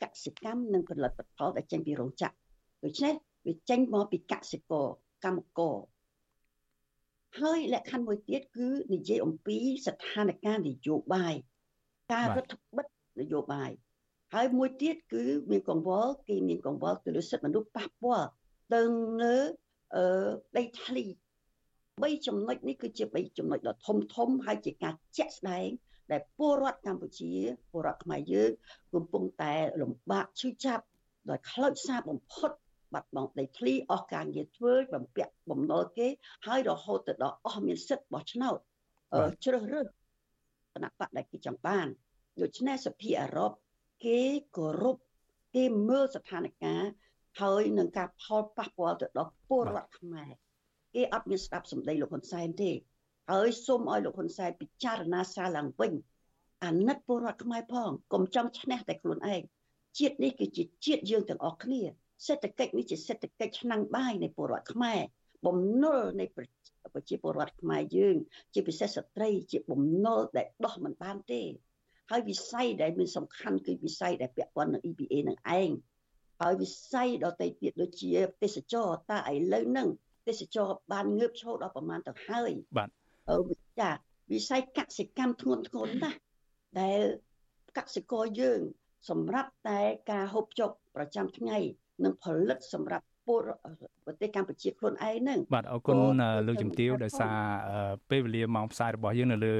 [0.01, 2.35] កសិកម្មនិងផលិតផលដែលចេញពីរោងចក្រ
[2.83, 3.13] ដូច្នេះ
[3.45, 4.87] វាចេញមកពីកសិករ
[5.25, 5.77] កម្មករ
[7.39, 11.33] ហើយលក្ខខណ្ឌមួយទៀតគឺនិយាយអំពីស្ថានភាពនយោបាយ
[12.13, 12.85] ការរដ្ឋបិទ
[13.21, 13.71] នយោបាយ
[14.33, 18.27] ហើយមួយទៀតគឺមានកង្វល់គេមានកង្វល់ទៅលើសិទ្ធិមនុស្សប៉ះពាល់
[18.73, 18.81] ទៅ
[19.21, 19.35] លើ
[19.95, 21.03] អឺដីធ្លី
[21.63, 25.69] 3ចំណុចនេះគឺជា3ចំណុចដ៏ធំធំហើយជាការជាក់ស្ដែង
[26.11, 27.31] ដែលពលរដ្ឋកម្ពុជា
[27.71, 28.51] ពលរដ្ឋខ្មែរយើង
[28.93, 30.83] កំពុងតែលំបាកឈឺចាប់
[31.29, 32.51] ដោយខ្លោចសារបំផុត
[32.93, 36.07] បាត់បង់ដីធ្លីអស់ការងារធ្វើបំពាក់បំណុលគេ
[36.47, 38.57] ហើយរហូតទៅដល់អស់មានសិទ្ធិបោះឆ្នោត
[39.43, 39.87] ជ្រើសរើស
[40.73, 41.87] គណៈបកដែលគេចង់បាន
[42.41, 43.51] ដូច្នេះសភាអឺរ៉ុប
[44.05, 44.19] គេ
[44.57, 44.97] គោរព
[45.55, 46.81] គេមើលស្ថានភាព
[47.41, 50.31] ហើយនឹងការផលប៉ះពាល់ទៅដល់ពលរដ្ឋខ្មែរ
[50.95, 52.71] គេអត់មានស្ដាប់សម្ដីលោកហ៊ុនសែនទេ
[53.31, 55.93] ហើយសូមឲ្យលោកហ៊ុនសែនពិចារណាស្រាវឡើងវិញ
[56.63, 59.41] អាណិតពលរដ្ឋខ្មែរផងកុំចង់ឈ្នះតែខ្លួនឯង
[59.97, 61.81] ជាតិនេះគឺជាជាតិយើងទាំងអស់គ្នា
[62.25, 65.01] សេដ្ឋកិច្ចនេះជាសេដ្ឋកិច្ចឆ្នាំងបាយនៃពលរដ្ឋខ្មែរ
[65.45, 68.15] បំណុលនៃប្រជាពលរដ្ឋខ្មែរយើង
[68.53, 71.41] ជាពិសេសស្ត្រីជាបំណុលដែលដោះមិនបានទេ
[72.11, 75.69] ហើយវិស័យដែលមានសំខាន់គឺវិស័យដែលពាក់ព័ន្ធនឹង EBA នឹងឯង
[76.41, 78.11] ហើយវិស័យដទៃទៀតដូចជា
[78.43, 79.87] ទេសចរតើឥឡូវហ្នឹង
[80.27, 82.89] ទេសចរបានងើបឈរដល់ប្រមាណទៅហើយបាទ
[83.31, 83.37] អឺ
[83.79, 83.91] ចា
[84.33, 86.19] វិស័យកសិកម្មធ្ងន់ធ្ងរណាស់
[86.81, 87.01] ដែល
[87.77, 88.59] កសិករយើង
[89.09, 91.57] សម្រាប់តែការហូបចុកប្រចាំថ្ងៃ
[92.03, 93.41] និងផលិតសម្រាប់ ពល
[94.05, 95.97] ប្រទេសកម្ពុជាខ្លួនឯងហ្នឹងបាទអរគុណ
[96.47, 97.37] លោកជំទាវដោយសារ
[98.09, 99.55] ពេលវេលាម៉ោងផ្សាយរបស់យើងនៅលើ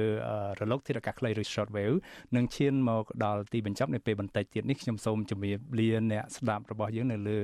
[0.60, 1.96] រលកធាតុអាកាសខ្លីឬ short wave
[2.36, 7.38] នឹងឈានមកដល់ទីបញ្ចប់នៃពេលបន្តិចទៀតនេះខ្ញុំសូមជម្រាបលាអ្នកស្ដាប់របស់យើងនៅលើ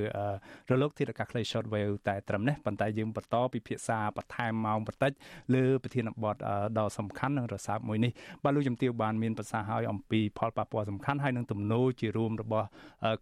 [0.71, 5.12] រលកធាតុអាកាសខ្លី short wave តែត្រឹមនេះប៉ុន្តែយើងបន្តពិភាក្សាបន្ថែមម៉ោងបន្តិច
[5.55, 6.37] លើប្រធានបទ
[6.79, 8.12] ដ៏សំខាន់និងរសើបមួយនេះ
[8.45, 12.66] បាទលោកជំទាវបានមានប្រសាសន៍ឲ្យអំពីផលប៉ះពាល់សំខាន់ហើយនឹងទំនោរជារួមរបស់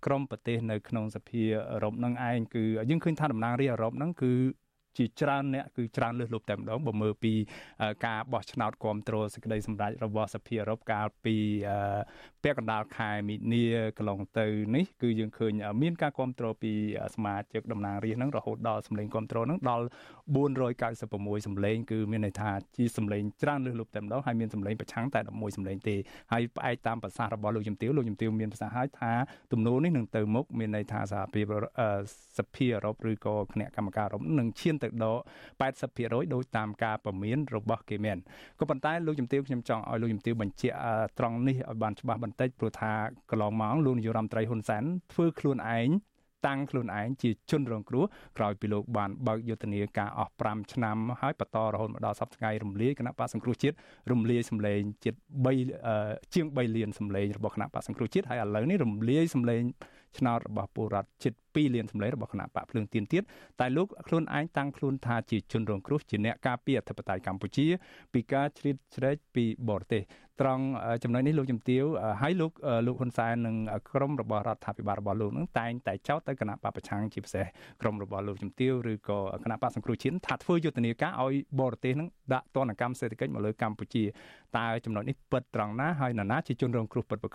[0.04, 4.32] ក្រមប្រទេសនៅក្នុងសភាអឺរ៉ុបនឹងឯងគឺយើងឃើញថាតំណាងរាស្ត្រអឺរ៉ុបហ្នឹងគឺ
[4.96, 7.32] ជាច្រើនអ្នកគឺច្រើនលើសលប់តែម្ដងបើមើលពី
[8.06, 11.36] ការបោះឆ្នោតគ្រប់គ្រងសេចក្តីសម្រេចរបស់សភាអឺរ៉ុបកាលពី
[12.42, 13.64] ពាក់កណ្ដាលខែមីនា
[13.98, 16.72] កន្លងទៅនេះគឺយើងឃើញមានការគ្រប់គ្រងពី
[17.14, 19.84] សមាជិកតំណាងរាស្ត្រហ្នឹងរហូតដល់សម្លេងគ្រប់គ្រងហ្នឹងដល់
[20.66, 25.96] 496សម្លេងគឺមានន័យថាជាសម្លេងច្រើនលើសលប់តែម្ដងហើយមានសម្លេងប្រឆាំងតែ11សម្លេងទេ
[26.32, 29.12] ហើយផ្អែកតាមប្រសាសន៍របស់លោកជំទាវលោកជំទាវមានប្រសាសន៍ឲ្យថា
[29.52, 31.44] ទំនោរនេះនឹងទៅមុខមានន័យថាសហភាព
[32.38, 35.20] សភាអឺរ៉ុបឬក៏គណៈកម្មការអឺរ៉ុបនឹងឈានទៅដល់
[35.76, 38.18] 80%ដោយតាមការប្រមានរបស់គេមែន
[38.58, 40.76] ក៏ប៉ុន្តែលោកជំទាវខ្ញុំចង់ឲ្យលោកជំទាវបញ្ជាក់
[41.18, 42.92] ត្រង់នេះឲ្យបានច្បាស់បន្តិចព្រោះថា
[43.30, 45.88] កន្លងមកលោកនាយរដ្ឋមន្ត្រីហ៊ុនសែនធ្វើខ្លួនឯង
[46.46, 48.04] តាំងខ្លួនឯងជាជនរងគ្រោះ
[48.38, 53.76] ក្រោយពីលោកបានបើកយុទ្ធនាការអស់5ឆ្នាំហើយបន្តរហូតមកដល់សប្តាហ៍រំលាយគណៈបកសង្គ្រោះជាតិ
[54.12, 55.14] រំលាយសម្លេងជិត
[55.74, 59.62] 3ជាង3លានសម្លេងរបស់គណៈបកសង្គ្រោះជាតិហើយឥឡូវនេះរំលាយសម្លេង
[60.18, 63.22] ឆ្នោតរបស់ពលរដ្ឋជិត2លានសម្លេងរបស់គណៈបកភ្លើងទៀនទៀត
[63.60, 67.66] តែលោកខ្លួនឯងតាំងខ្លួនថាជាជនរងគ្រោះជាអ្នកការពារអធិបតេយ្យកម្ពុជា
[68.12, 70.02] ពីការជ្រៀតជ្រែកពីបរទេស
[70.40, 70.64] ត្រង់
[71.02, 71.84] ចំណុចនេះលោកជំទាវ
[72.20, 72.52] ហើយលោក
[72.86, 73.56] លោកហ៊ុនសែននិង
[73.90, 77.46] ក្រុមរបស់រដ្ឋាភិបាលរបស់លោកនឹងតែងតែចោទទៅគណៈបកប្រឆាំងជាពិសេស
[77.82, 84.04] ក្រុមរបស់លោកជំទាវឬក៏គណៈបកសង្គ្រោះជាតិថាធ្វើយុទ្ធនាការឲ្យបរទេសនឹងដាក់ទណ្ឌកម្មសេដ្ឋកិច្ចមកលើកម្ពុជា
[84.58, 87.26] តើចំណុចនេះពិតត្រង់ណាហើយនរណាជាជនរងគ្រោះពិតប្រា